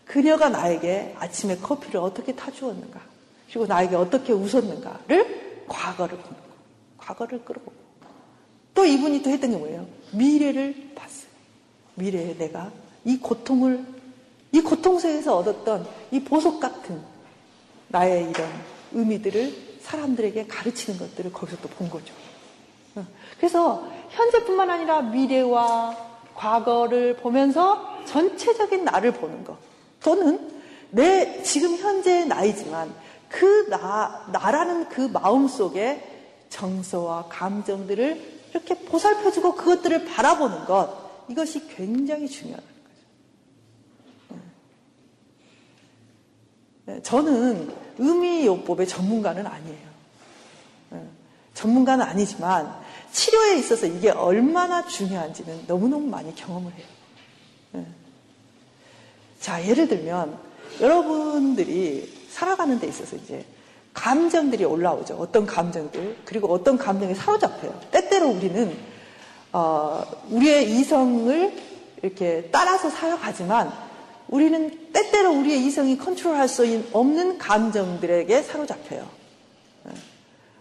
그녀가 0.04 0.48
나에게 0.48 1.14
아침에 1.18 1.56
커피를 1.56 2.00
어떻게 2.00 2.34
타주었는가? 2.34 3.00
그리고 3.48 3.66
나에게 3.66 3.96
어떻게 3.96 4.32
웃었는가를 4.32 5.64
과거를 5.68 6.18
보는 6.18 6.36
거. 6.36 6.46
과거를 6.98 7.44
끌어보고. 7.44 7.72
또 8.74 8.84
이분이 8.84 9.22
또 9.22 9.30
했던 9.30 9.50
게 9.50 9.56
뭐예요? 9.56 9.86
미래를 10.12 10.92
봤어요. 10.94 11.30
미래에 11.94 12.36
내가 12.36 12.70
이 13.04 13.18
고통을, 13.18 13.84
이 14.52 14.60
고통 14.60 14.98
속에서 14.98 15.38
얻었던 15.38 15.86
이 16.10 16.20
보석 16.20 16.60
같은 16.60 17.00
나의 17.88 18.28
이런 18.30 18.48
의미들을 18.92 19.66
사람들에게 19.80 20.46
가르치는 20.46 20.98
것들을 20.98 21.32
거기서 21.32 21.60
또 21.62 21.68
본 21.68 21.88
거죠. 21.88 22.12
어. 22.96 23.06
그래서 23.38 23.86
현재뿐만 24.10 24.68
아니라 24.70 25.02
미래와 25.02 25.96
과거를 26.34 27.16
보면서 27.16 28.04
전체적인 28.06 28.84
나를 28.84 29.12
보는 29.12 29.44
것. 29.44 29.56
또는 30.02 30.50
내 30.90 31.42
지금 31.42 31.76
현재의 31.76 32.26
나이지만 32.26 32.92
그 33.28 33.68
나, 33.68 34.26
나라는 34.32 34.88
그 34.88 35.02
마음 35.02 35.48
속에 35.48 36.16
정서와 36.48 37.26
감정들을 37.28 38.36
이렇게 38.50 38.74
보살펴주고 38.74 39.54
그것들을 39.54 40.06
바라보는 40.06 40.64
것. 40.64 41.06
이것이 41.28 41.66
굉장히 41.68 42.28
중요한 42.28 42.60
거죠. 42.60 42.76
네, 46.86 47.02
저는 47.02 47.74
의미요법의 47.98 48.86
전문가는 48.86 49.44
아니에요. 49.44 49.88
네, 50.90 51.02
전문가는 51.54 52.04
아니지만 52.04 52.80
치료에 53.10 53.58
있어서 53.58 53.86
이게 53.86 54.10
얼마나 54.10 54.86
중요한지는 54.86 55.64
너무너무 55.66 56.06
많이 56.06 56.34
경험을 56.34 56.72
해요. 56.72 56.86
네. 57.72 57.86
자, 59.40 59.66
예를 59.66 59.88
들면 59.88 60.38
여러분들이 60.80 62.15
살아가는 62.36 62.78
데 62.78 62.86
있어서 62.86 63.16
이제 63.16 63.46
감정들이 63.94 64.62
올라오죠. 64.66 65.14
어떤 65.14 65.46
감정들 65.46 66.18
그리고 66.26 66.52
어떤 66.52 66.76
감정에 66.76 67.14
사로잡혀요. 67.14 67.80
때때로 67.90 68.28
우리는 68.28 68.76
어, 69.54 70.04
우리의 70.28 70.70
이성을 70.70 71.52
이렇게 72.02 72.50
따라서 72.52 72.90
살아가지만 72.90 73.72
우리는 74.28 74.92
때때로 74.92 75.32
우리의 75.32 75.64
이성이 75.64 75.96
컨트롤 75.96 76.36
할 76.36 76.46
수 76.48 76.62
없는 76.92 77.38
감정들에게 77.38 78.42
사로잡혀요. 78.42 79.08
네. 79.84 79.92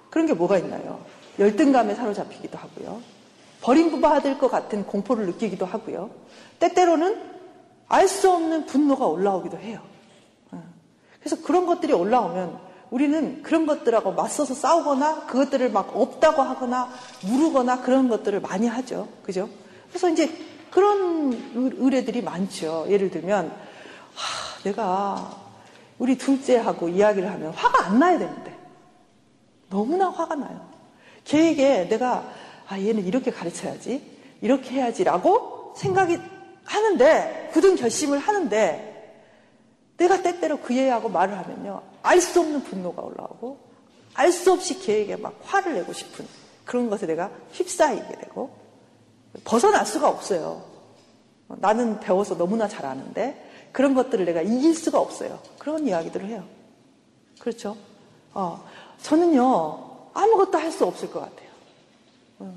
그런 0.09 0.27
게 0.27 0.33
뭐가 0.33 0.57
있나요? 0.59 1.03
열등감에 1.39 1.93
사로잡히기도 1.95 2.57
하고요. 2.57 3.01
버림받을 3.59 4.37
것 4.37 4.49
같은 4.49 4.85
공포를 4.85 5.25
느끼기도 5.25 5.65
하고요. 5.65 6.09
때때로는 6.59 7.19
알 7.89 8.07
수 8.07 8.31
없는 8.31 8.65
분노가 8.65 9.07
올라오기도 9.07 9.57
해요. 9.57 9.81
어. 11.25 11.29
그래서 11.29 11.41
그런 11.41 11.65
것들이 11.65 11.91
올라오면 11.91 12.59
우리는 12.91 13.41
그런 13.41 13.65
것들하고 13.65 14.11
맞서서 14.13 14.53
싸우거나 14.53 15.25
그것들을 15.25 15.71
막 15.71 15.91
없다고 15.95 16.43
하거나 16.43 16.89
무르거나 17.23 17.81
그런 17.81 18.07
것들을 18.07 18.39
많이 18.41 18.67
하죠. 18.67 19.07
그죠? 19.23 19.49
그래서 19.89 20.09
이제 20.09 20.29
그런 20.69 21.33
의뢰들이 21.55 22.21
많죠. 22.21 22.85
예를 22.89 23.09
들면, 23.09 23.47
하, 23.47 24.63
내가 24.63 25.35
우리 25.97 26.17
둘째하고 26.17 26.89
이야기를 26.89 27.31
하면 27.31 27.51
화가 27.53 27.85
안 27.85 27.99
나야 27.99 28.19
되는데. 28.19 28.55
너무나 29.69 30.09
화가 30.09 30.35
나요. 30.35 30.69
걔에게 31.23 31.87
내가, 31.89 32.29
아, 32.67 32.77
얘는 32.77 33.05
이렇게 33.05 33.31
가르쳐야지. 33.31 34.15
이렇게 34.41 34.75
해야지라고 34.75 35.73
생각이 35.77 36.19
하는데 36.65 37.49
굳은 37.53 37.77
결심을 37.77 38.19
하는데 38.19 38.94
내가 39.97 40.21
때때로 40.21 40.59
그 40.59 40.73
애하고 40.73 41.09
말을 41.09 41.37
하면요 41.37 41.81
알 42.03 42.21
수 42.21 42.39
없는 42.41 42.63
분노가 42.63 43.01
올라오고 43.01 43.57
알 44.13 44.31
수 44.31 44.51
없이 44.51 44.79
걔에게 44.79 45.15
막 45.17 45.39
화를 45.43 45.73
내고 45.75 45.93
싶은 45.93 46.25
그런 46.65 46.89
것에 46.89 47.05
내가 47.05 47.31
휩싸이게 47.51 48.19
되고 48.19 48.55
벗어날 49.43 49.85
수가 49.85 50.09
없어요. 50.09 50.63
나는 51.47 51.99
배워서 51.99 52.37
너무나 52.37 52.67
잘 52.67 52.85
아는데 52.85 53.69
그런 53.71 53.93
것들을 53.93 54.25
내가 54.25 54.41
이길 54.41 54.73
수가 54.73 54.99
없어요. 54.99 55.39
그런 55.59 55.85
이야기들을 55.87 56.27
해요. 56.27 56.43
그렇죠? 57.39 57.75
어, 58.33 58.65
저는요 59.01 60.09
아무것도 60.13 60.57
할 60.57 60.71
수 60.71 60.85
없을 60.85 61.11
것 61.11 61.19
같아요. 61.19 61.49
어. 62.39 62.55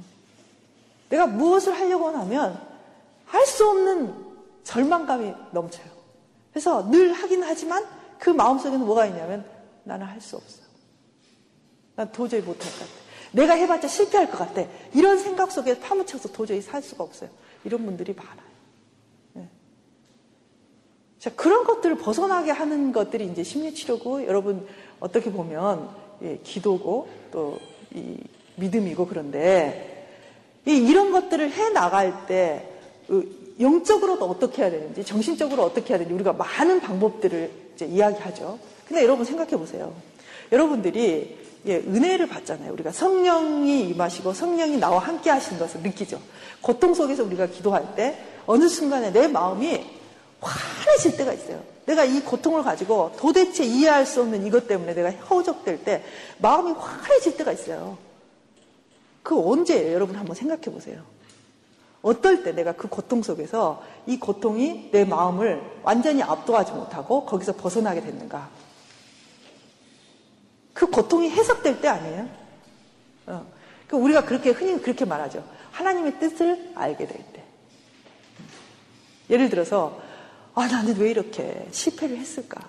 내가 1.11 1.27
무엇을 1.27 1.75
하려고 1.75 2.09
하면 2.09 2.61
할 3.27 3.45
수 3.47 3.69
없는 3.69 4.15
절망감이 4.65 5.35
넘쳐요. 5.53 5.87
그래서 6.53 6.89
늘 6.91 7.13
하긴 7.13 7.43
하지만 7.43 7.85
그 8.19 8.31
마음속에는 8.31 8.85
뭐가 8.85 9.07
있냐면 9.07 9.45
나는 9.85 10.07
할 10.07 10.21
수 10.21 10.37
없어. 10.37 10.63
난 11.97 12.11
도저히 12.13 12.41
못할 12.41 12.71
것 12.73 12.79
같아. 12.81 12.91
내가 13.33 13.55
해봤자 13.55 13.89
실패할 13.89 14.31
것 14.31 14.39
같아. 14.39 14.65
이런 14.95 15.19
생각 15.19 15.53
속에 15.53 15.79
파묻혀서 15.81 16.31
도저히 16.33 16.61
살 16.61 16.83
수가 16.83 17.05
없어요. 17.05 17.31
이런 17.65 17.85
분들이 17.85 18.13
많아요. 18.15 18.49
네. 19.35 19.49
자, 21.19 21.35
그런 21.35 21.65
것들을 21.65 21.97
벗어나게 21.99 22.51
하는 22.51 22.93
것들이 22.93 23.27
이제 23.27 23.43
심리치료고 23.43 24.27
여러분 24.27 24.67
어떻게 25.01 25.31
보면 25.31 25.91
예, 26.23 26.39
기도고 26.39 27.09
또 27.31 27.59
이 27.95 28.17
믿음이고 28.57 29.07
그런데 29.07 30.09
이, 30.67 30.73
이런 30.73 31.13
것들을 31.13 31.51
해 31.51 31.69
나갈 31.71 32.27
때 32.27 32.69
영적으로도 33.61 34.25
어떻게 34.25 34.63
해야 34.63 34.71
되는지, 34.71 35.05
정신적으로 35.05 35.65
어떻게 35.65 35.91
해야 35.91 35.99
되는지 35.99 36.15
우리가 36.15 36.33
많은 36.33 36.81
방법들을 36.81 37.51
이제 37.75 37.87
이야기하죠. 37.87 38.59
근데 38.87 39.03
여러분 39.03 39.25
생각해 39.25 39.51
보세요. 39.53 39.93
여러분들이 40.53 41.39
예, 41.67 41.77
은혜를 41.77 42.29
받잖아요. 42.29 42.73
우리가 42.73 42.93
성령이 42.93 43.89
임하시고 43.91 44.33
성령이 44.33 44.79
나와 44.79 45.01
함께 45.01 45.31
하시는 45.31 45.59
것을 45.59 45.83
느끼죠. 45.83 46.21
고통 46.61 46.95
속에서 46.95 47.25
우리가 47.25 47.47
기도할 47.47 47.95
때 47.95 48.19
어느 48.47 48.69
순간에 48.69 49.13
내 49.13 49.27
마음이 49.27 49.85
환해질 50.41 51.17
때가 51.17 51.33
있어요. 51.33 51.63
내가 51.85 52.05
이 52.05 52.21
고통을 52.21 52.63
가지고 52.63 53.13
도대체 53.19 53.65
이해할 53.65 54.07
수 54.07 54.23
없는 54.23 54.47
이것 54.47 54.69
때문에 54.69 54.95
내가 54.95 55.11
허우적될 55.11 55.85
때 55.85 56.05
마음이 56.39 56.73
환해질 56.73 57.37
때가 57.37 57.53
있어요. 57.53 57.99
그 59.23 59.39
언제예요? 59.39 59.93
여러분 59.93 60.17
한번 60.17 60.37
생각해 60.37 60.63
보세요. 60.63 61.03
어떨 62.03 62.45
때 62.45 62.53
내가 62.53 62.73
그 62.73 62.89
고통 62.89 63.23
속에서 63.23 63.83
이 64.07 64.19
고통이 64.19 64.91
내 64.93 65.05
마음을 65.05 65.61
완전히 65.83 66.23
압도하지 66.23 66.73
못하고 66.73 67.25
거기서 67.25 67.55
벗어나게 67.55 68.01
됐는가? 68.01 68.49
그 70.73 70.87
고통이 70.87 71.31
해석될 71.31 71.81
때 71.81 71.89
아니에요? 71.89 72.29
어. 73.27 73.47
그 73.89 73.97
우리가 73.97 74.25
그렇게 74.25 74.51
흔히 74.51 74.81
그렇게 74.81 75.05
말하죠. 75.05 75.45
하나님의 75.73 76.19
뜻을 76.19 76.73
알게 76.75 77.07
될 77.07 77.17
때. 77.33 77.45
예를 79.31 79.51
들어서, 79.51 80.01
아, 80.55 80.67
나는 80.67 80.97
왜 80.97 81.11
이렇게 81.11 81.67
실패를 81.71 82.17
했을까? 82.17 82.61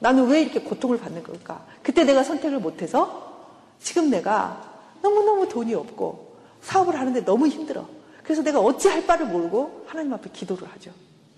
나는 0.00 0.26
왜 0.26 0.42
이렇게 0.42 0.60
고통을 0.60 0.98
받는 0.98 1.22
걸까? 1.22 1.64
그때 1.82 2.04
내가 2.04 2.24
선택을 2.24 2.58
못해서 2.58 3.46
지금 3.80 4.10
내가 4.10 4.72
너무너무 5.00 5.48
돈이 5.48 5.74
없고 5.74 6.36
사업을 6.62 6.98
하는데 6.98 7.24
너무 7.24 7.46
힘들어. 7.46 7.86
그래서 8.32 8.42
내가 8.42 8.60
어찌 8.60 8.88
할 8.88 9.06
바를 9.06 9.26
모르고 9.26 9.84
하나님 9.86 10.14
앞에 10.14 10.30
기도를 10.32 10.66
하죠. 10.72 10.90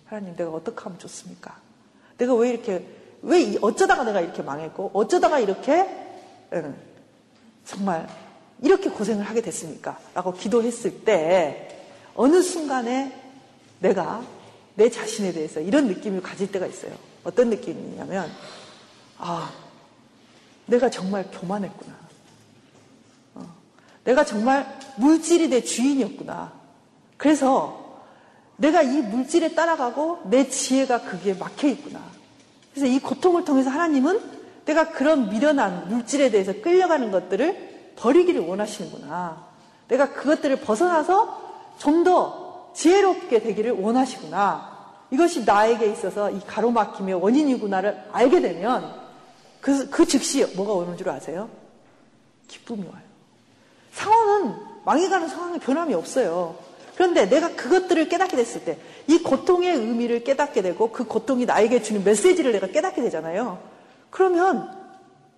하나님, 0.05 0.37
내가 0.37 0.53
어떻게 0.53 0.81
하면 0.81 0.97
좋습니까? 1.01 1.59
내가 2.19 2.35
왜 2.37 2.51
이렇게, 2.51 2.87
왜 3.23 3.59
어쩌다가 3.61 4.05
내가 4.05 4.21
이렇게 4.21 4.43
망했고, 4.43 4.93
어쩌다가 4.95 5.41
이렇게, 5.41 5.89
응, 6.53 6.77
정말 7.65 8.09
이렇게 8.63 8.91
고생을 8.91 9.25
하게 9.25 9.41
됐습니까? 9.41 9.99
라고 10.15 10.35
기도했을 10.35 11.01
때, 11.05 11.85
어느 12.15 12.41
순간에 12.43 13.21
내가 13.81 14.25
내 14.77 14.89
자신에 14.89 15.33
대해서 15.33 15.59
이런 15.59 15.89
느낌을 15.89 16.23
가질 16.23 16.53
때가 16.53 16.65
있어요. 16.65 16.93
어떤 17.25 17.51
느낌이냐면, 17.51 18.31
아, 19.19 19.51
내가 20.67 20.89
정말 20.91 21.29
교만했구나. 21.33 21.97
어, 23.35 23.55
내가 24.05 24.25
정말 24.25 24.79
물질이 24.97 25.49
내 25.49 25.61
주인이었구나. 25.61 26.64
그래서 27.25 28.03
내가 28.59 28.83
이 28.83 29.01
물질에 29.01 29.55
따라가고 29.55 30.21
내 30.25 30.47
지혜가 30.47 31.01
거기에 31.01 31.33
막혀 31.33 31.69
있구나. 31.69 31.99
그래서 32.71 32.87
이 32.87 32.99
고통을 32.99 33.47
통해서 33.47 33.71
하나님은 33.71 34.21
내가 34.67 34.91
그런 34.91 35.31
미련한 35.31 35.89
물질에 35.89 36.31
대해서 36.31 36.53
끌려가는 36.53 37.11
것들을 37.11 37.93
버리기를 37.97 38.43
원하시는구나. 38.43 39.43
내가 39.89 40.13
그것들을 40.13 40.61
벗어나서 40.61 41.75
좀 41.79 42.05
더 42.05 42.73
지혜롭게 42.75 43.41
되기를 43.41 43.73
원하시구나. 43.73 44.75
이것이 45.11 45.47
나에게 45.47 45.87
있어서 45.87 46.31
이 46.31 46.41
가로막힘의 46.41 47.15
원인이구나를 47.15 48.09
알게 48.13 48.43
되면 48.43 49.01
그, 49.63 49.89
그 49.89 50.05
즉시 50.05 50.45
뭐가 50.57 50.75
오는 50.75 50.95
줄 50.99 51.09
아세요? 51.09 51.49
기쁨이 52.49 52.83
와요. 52.83 53.03
상황은 53.93 54.57
망해가는 54.85 55.27
상황에 55.29 55.59
변함이 55.59 55.95
없어요. 55.95 56.74
그런데 56.95 57.29
내가 57.29 57.55
그것들을 57.57 58.09
깨닫게 58.09 58.37
됐을 58.37 58.65
때, 58.65 58.79
이 59.07 59.19
고통의 59.19 59.75
의미를 59.75 60.23
깨닫게 60.23 60.63
되고, 60.63 60.93
그 60.93 61.05
고통이 61.05 61.45
나에게 61.45 61.83
주는 61.83 62.05
메시지를 62.05 62.53
내가 62.53 62.69
깨닫게 62.69 63.03
되잖아요. 63.03 63.59
그러면 64.11 64.71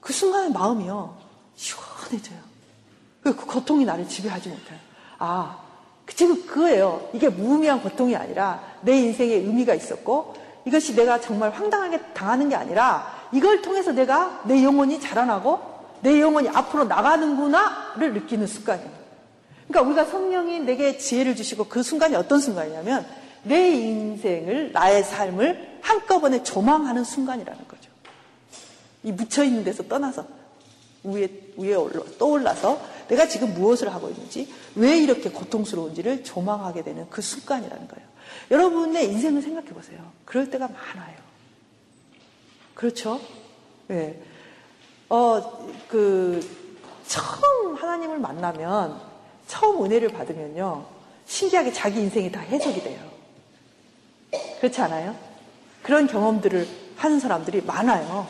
그 0.00 0.12
순간의 0.12 0.52
마음이요, 0.52 1.16
시원해져요. 1.56 2.38
그 3.22 3.34
고통이 3.34 3.84
나를 3.84 4.06
지배하지 4.06 4.48
못해요. 4.50 4.78
아, 5.18 5.58
지금 6.14 6.46
그거예요. 6.46 7.08
이게 7.12 7.28
무의미한 7.28 7.82
고통이 7.82 8.14
아니라 8.14 8.62
내 8.82 8.96
인생에 8.98 9.34
의미가 9.34 9.74
있었고, 9.74 10.34
이것이 10.66 10.94
내가 10.94 11.20
정말 11.20 11.50
황당하게 11.50 12.00
당하는 12.12 12.48
게 12.48 12.54
아니라, 12.54 13.14
이걸 13.32 13.62
통해서 13.62 13.92
내가 13.92 14.42
내 14.44 14.62
영혼이 14.62 15.00
자라나고, 15.00 15.58
내 16.02 16.20
영혼이 16.20 16.50
앞으로 16.50 16.84
나가는구나를 16.84 18.12
느끼는 18.12 18.46
습관이에요. 18.46 18.95
그러니까 19.68 19.82
우리가 19.82 20.04
성령이 20.04 20.60
내게 20.60 20.98
지혜를 20.98 21.36
주시고 21.36 21.64
그 21.64 21.82
순간이 21.82 22.14
어떤 22.14 22.40
순간이냐면 22.40 23.06
내 23.42 23.70
인생을, 23.70 24.72
나의 24.72 25.04
삶을 25.04 25.78
한꺼번에 25.80 26.42
조망하는 26.42 27.04
순간이라는 27.04 27.68
거죠. 27.68 27.90
이 29.04 29.12
묻혀있는 29.12 29.62
데서 29.64 29.84
떠나서 29.84 30.26
위에, 31.04 31.28
위에 31.56 31.74
올라, 31.74 32.02
떠올라서 32.18 32.80
내가 33.08 33.28
지금 33.28 33.54
무엇을 33.54 33.94
하고 33.94 34.08
있는지, 34.08 34.52
왜 34.74 34.98
이렇게 34.98 35.30
고통스러운지를 35.30 36.24
조망하게 36.24 36.82
되는 36.82 37.06
그 37.08 37.22
순간이라는 37.22 37.86
거예요. 37.86 38.08
여러분의 38.50 39.06
인생을 39.12 39.42
생각해 39.42 39.68
보세요. 39.68 40.00
그럴 40.24 40.50
때가 40.50 40.66
많아요. 40.66 41.16
그렇죠? 42.74 43.20
네. 43.86 44.20
어, 45.08 45.64
그, 45.88 46.40
처음 47.06 47.76
하나님을 47.76 48.18
만나면 48.18 49.00
처음 49.46 49.84
은혜를 49.84 50.08
받으면요. 50.08 50.84
신기하게 51.26 51.72
자기 51.72 52.00
인생이 52.00 52.30
다 52.30 52.40
해석이 52.40 52.82
돼요. 52.82 52.98
그렇지 54.60 54.80
않아요? 54.82 55.14
그런 55.82 56.06
경험들을 56.06 56.66
하는 56.96 57.20
사람들이 57.20 57.62
많아요. 57.62 58.26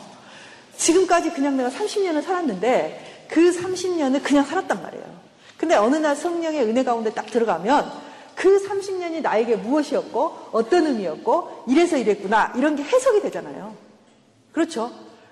지금까지 0.75 1.31
그냥 1.31 1.57
내가 1.57 1.69
30년을 1.69 2.23
살았는데 2.23 3.25
그 3.29 3.51
30년을 3.51 4.23
그냥 4.23 4.45
살았단 4.45 4.81
말이에요. 4.81 5.17
근데 5.57 5.75
어느 5.75 5.95
날 5.95 6.15
성령의 6.15 6.63
은혜 6.63 6.83
가운데 6.83 7.11
딱 7.11 7.25
들어가면 7.25 7.91
그 8.35 8.63
30년이 8.67 9.21
나에게 9.21 9.55
무엇이었고 9.55 10.49
어떤 10.51 10.85
의미였고 10.85 11.63
이래서 11.67 11.97
이랬구나 11.97 12.53
이런 12.55 12.75
게 12.75 12.83
해석이 12.83 13.21
되잖아요. 13.21 13.75
그렇죠? 14.51 14.91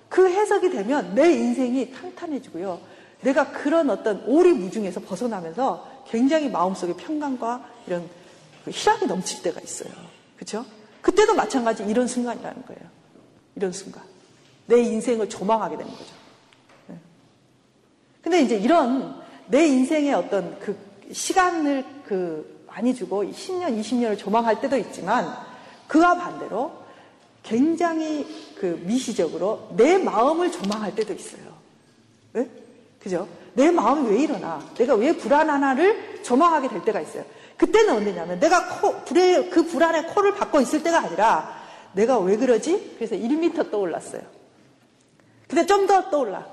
그 0.10 0.28
해석이 0.28 0.72
되면 0.72 1.14
내 1.14 1.32
인생이 1.32 1.92
탄탄해지고요. 1.92 2.80
내가 3.26 3.52
그런 3.52 3.90
어떤 3.90 4.24
오리무중에서 4.26 5.02
벗어나면서 5.02 6.04
굉장히 6.08 6.48
마음속에 6.48 6.94
평강과 6.94 7.68
이런 7.88 8.08
그 8.64 8.70
희락이 8.70 9.08
넘칠 9.08 9.42
때가 9.42 9.60
있어요. 9.62 9.90
그렇죠? 10.36 10.64
그때도 11.02 11.34
마찬가지 11.34 11.84
이런 11.84 12.08
순간이라는 12.08 12.66
거예요. 12.66 12.82
이런 13.56 13.72
순간. 13.72 14.04
내 14.68 14.80
인생을 14.80 15.28
조망하게 15.28 15.78
되는 15.78 15.92
거죠. 15.92 16.14
네. 16.88 16.98
근데 18.22 18.42
이제 18.42 18.58
이런 18.58 19.20
내 19.48 19.66
인생의 19.68 20.14
어떤 20.14 20.60
그 20.60 20.78
시간을 21.12 21.84
그 22.06 22.64
많이 22.68 22.94
주고 22.94 23.24
10년, 23.24 23.80
20년을 23.80 24.20
조망할 24.20 24.62
때도 24.62 24.78
있지만 24.78 25.36
그와 25.88 26.16
반대로 26.16 26.74
굉장히 27.42 28.54
그 28.56 28.80
미시적으로 28.86 29.70
내 29.76 29.98
마음을 29.98 30.52
조망할 30.52 30.94
때도 30.94 31.14
있어요. 31.14 31.56
네? 33.06 33.10
그죠? 33.10 33.28
내 33.54 33.70
마음이 33.72 34.10
왜 34.10 34.24
이러나? 34.24 34.60
내가 34.76 34.96
왜 34.96 35.16
불안하나를 35.16 36.24
조망하게 36.24 36.68
될 36.70 36.84
때가 36.84 37.00
있어요. 37.02 37.24
그때는 37.56 37.96
언제냐면 37.96 38.40
내가 38.40 38.80
코, 38.80 39.04
불에, 39.06 39.50
그 39.50 39.64
불안에 39.66 40.04
코를 40.08 40.34
박고 40.36 40.60
있을 40.60 40.82
때가 40.84 41.00
아니라 41.00 41.64
내가 41.94 42.18
왜 42.20 42.36
그러지? 42.36 42.96
그래서 42.98 43.16
1미터 43.16 43.72
떠올랐어요. 43.72 44.22
근데 45.48 45.66
좀 45.66 45.86
더 45.88 46.10
떠올라. 46.10 46.46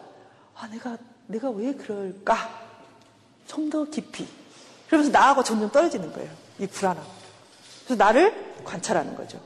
아, 0.54 0.68
내가, 0.68 0.98
내가 1.26 1.50
왜 1.50 1.72
그럴까? 1.74 2.36
좀 3.46 3.70
더 3.70 3.84
깊이. 3.84 4.26
그러면서 4.86 5.10
나하고 5.10 5.42
점점 5.42 5.70
떨어지는 5.70 6.12
거예요. 6.12 6.30
이 6.58 6.66
불안함. 6.66 7.02
그래서 7.86 8.04
나를 8.04 8.54
관찰하는 8.62 9.16
거죠. 9.16 9.40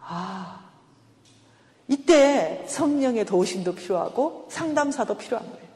아, 0.00 0.60
이때 1.88 2.64
성령의 2.68 3.26
도우심도 3.26 3.74
필요하고 3.74 4.46
상담사도 4.48 5.16
필요한 5.18 5.44
거예요. 5.50 5.69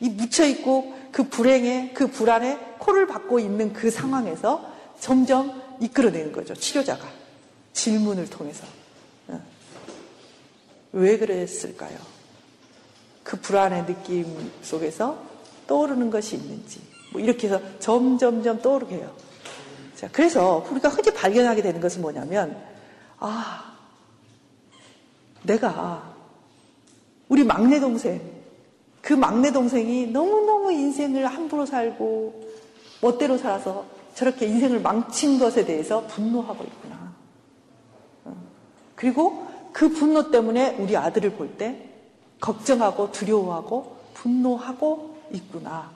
이 0.00 0.08
묻혀있고 0.08 0.94
그 1.12 1.28
불행에, 1.28 1.92
그 1.94 2.06
불안에 2.08 2.58
코를 2.78 3.06
박고 3.06 3.38
있는 3.38 3.72
그 3.72 3.90
상황에서 3.90 4.72
점점 5.00 5.62
이끌어내는 5.80 6.32
거죠. 6.32 6.54
치료자가. 6.54 7.08
질문을 7.72 8.28
통해서. 8.28 8.66
어. 9.28 9.40
왜 10.92 11.18
그랬을까요? 11.18 11.98
그 13.22 13.38
불안의 13.40 13.86
느낌 13.86 14.50
속에서 14.62 15.22
떠오르는 15.66 16.10
것이 16.10 16.36
있는지. 16.36 16.80
뭐 17.12 17.20
이렇게 17.20 17.46
해서 17.46 17.60
점점점 17.78 18.60
떠오르게 18.62 18.96
해요. 18.96 19.14
자, 19.94 20.08
그래서 20.12 20.66
우리가 20.70 20.88
흔히 20.88 21.12
발견하게 21.12 21.62
되는 21.62 21.80
것은 21.80 22.00
뭐냐면, 22.00 22.56
아, 23.18 23.76
내가 25.42 26.14
우리 27.28 27.44
막내 27.44 27.80
동생, 27.80 28.37
그 29.08 29.14
막내 29.14 29.50
동생이 29.50 30.08
너무너무 30.08 30.70
인생을 30.70 31.24
함부로 31.24 31.64
살고 31.64 32.42
멋대로 33.00 33.38
살아서 33.38 33.86
저렇게 34.14 34.44
인생을 34.44 34.80
망친 34.80 35.38
것에 35.38 35.64
대해서 35.64 36.06
분노하고 36.08 36.62
있구나. 36.62 37.14
어. 38.26 38.36
그리고 38.94 39.46
그 39.72 39.88
분노 39.88 40.30
때문에 40.30 40.76
우리 40.78 40.94
아들을 40.94 41.30
볼 41.36 41.56
때 41.56 41.88
걱정하고 42.38 43.10
두려워하고 43.10 43.96
분노하고 44.12 45.16
있구나. 45.32 45.90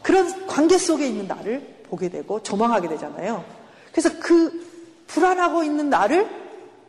그런 0.00 0.46
관계 0.46 0.78
속에 0.78 1.06
있는 1.06 1.26
나를 1.26 1.82
보게 1.90 2.08
되고 2.08 2.42
조망하게 2.42 2.88
되잖아요. 2.88 3.44
그래서 3.92 4.08
그 4.20 5.04
불안하고 5.06 5.64
있는 5.64 5.90
나를 5.90 6.26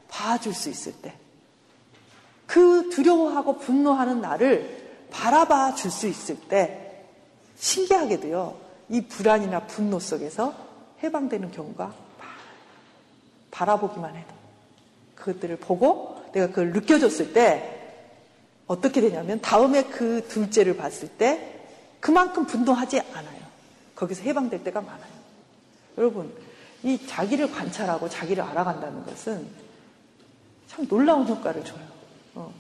봐줄 0.08 0.54
수 0.54 0.70
있을 0.70 0.94
때, 1.02 1.14
그 2.48 2.90
두려워하고 2.90 3.58
분노하는 3.58 4.22
나를 4.22 4.81
바라봐 5.12 5.76
줄 5.76 5.92
수 5.92 6.08
있을 6.08 6.40
때 6.48 7.06
신기하게도요, 7.58 8.58
이 8.90 9.02
불안이나 9.02 9.68
분노 9.68 10.00
속에서 10.00 10.54
해방되는 11.04 11.52
경우가. 11.52 11.94
바라보기만 13.52 14.16
해도. 14.16 14.34
그것들을 15.16 15.58
보고 15.58 16.24
내가 16.34 16.48
그걸 16.48 16.72
느껴줬을 16.72 17.34
때 17.34 17.78
어떻게 18.66 19.02
되냐면 19.02 19.40
다음에 19.42 19.84
그 19.84 20.26
둘째를 20.28 20.78
봤을 20.78 21.10
때 21.10 21.60
그만큼 22.00 22.46
분노하지 22.46 23.02
않아요. 23.02 23.42
거기서 23.96 24.24
해방될 24.24 24.64
때가 24.64 24.82
많아요. 24.82 25.12
여러분, 25.98 26.34
이 26.82 27.06
자기를 27.06 27.52
관찰하고 27.52 28.10
자기를 28.10 28.44
알아간다는 28.44 29.06
것은 29.06 29.48
참 30.68 30.88
놀라운 30.88 31.28
효과를 31.28 31.64
줘요. 31.64 31.86
어. 32.34 32.54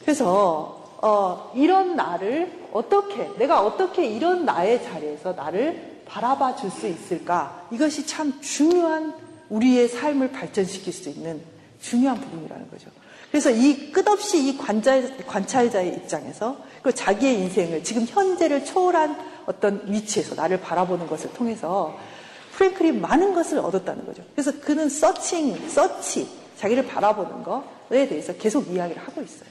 그래서 0.00 0.81
어, 1.02 1.50
이런 1.54 1.96
나를 1.96 2.68
어떻게 2.72 3.28
내가 3.36 3.60
어떻게 3.62 4.06
이런 4.06 4.44
나의 4.44 4.82
자리에서 4.84 5.32
나를 5.32 6.02
바라봐 6.06 6.56
줄 6.56 6.70
수 6.70 6.86
있을까? 6.86 7.66
이것이 7.70 8.06
참 8.06 8.40
중요한 8.40 9.14
우리의 9.50 9.88
삶을 9.88 10.32
발전시킬 10.32 10.92
수 10.92 11.08
있는 11.08 11.42
중요한 11.80 12.20
부분이라는 12.20 12.70
거죠. 12.70 12.88
그래서 13.30 13.50
이 13.50 13.90
끝없이 13.90 14.46
이 14.48 14.56
관찰, 14.56 15.16
관찰자의 15.26 15.94
입장에서 15.94 16.58
그 16.82 16.94
자기의 16.94 17.34
인생을 17.40 17.82
지금 17.82 18.04
현재를 18.04 18.64
초월한 18.64 19.16
어떤 19.46 19.82
위치에서 19.86 20.34
나를 20.34 20.60
바라보는 20.60 21.06
것을 21.06 21.32
통해서 21.32 21.98
프랭클이 22.52 22.92
많은 22.92 23.34
것을 23.34 23.58
얻었다는 23.58 24.04
거죠. 24.06 24.22
그래서 24.34 24.52
그는 24.60 24.88
서칭, 24.88 25.68
서치, 25.68 26.28
자기를 26.58 26.86
바라보는 26.86 27.42
것에 27.42 28.06
대해서 28.08 28.32
계속 28.34 28.68
이야기를 28.68 29.02
하고 29.02 29.22
있어요. 29.22 29.50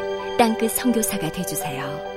땅끝 0.41 0.71
성교사가 0.71 1.31
되주세요 1.31 2.10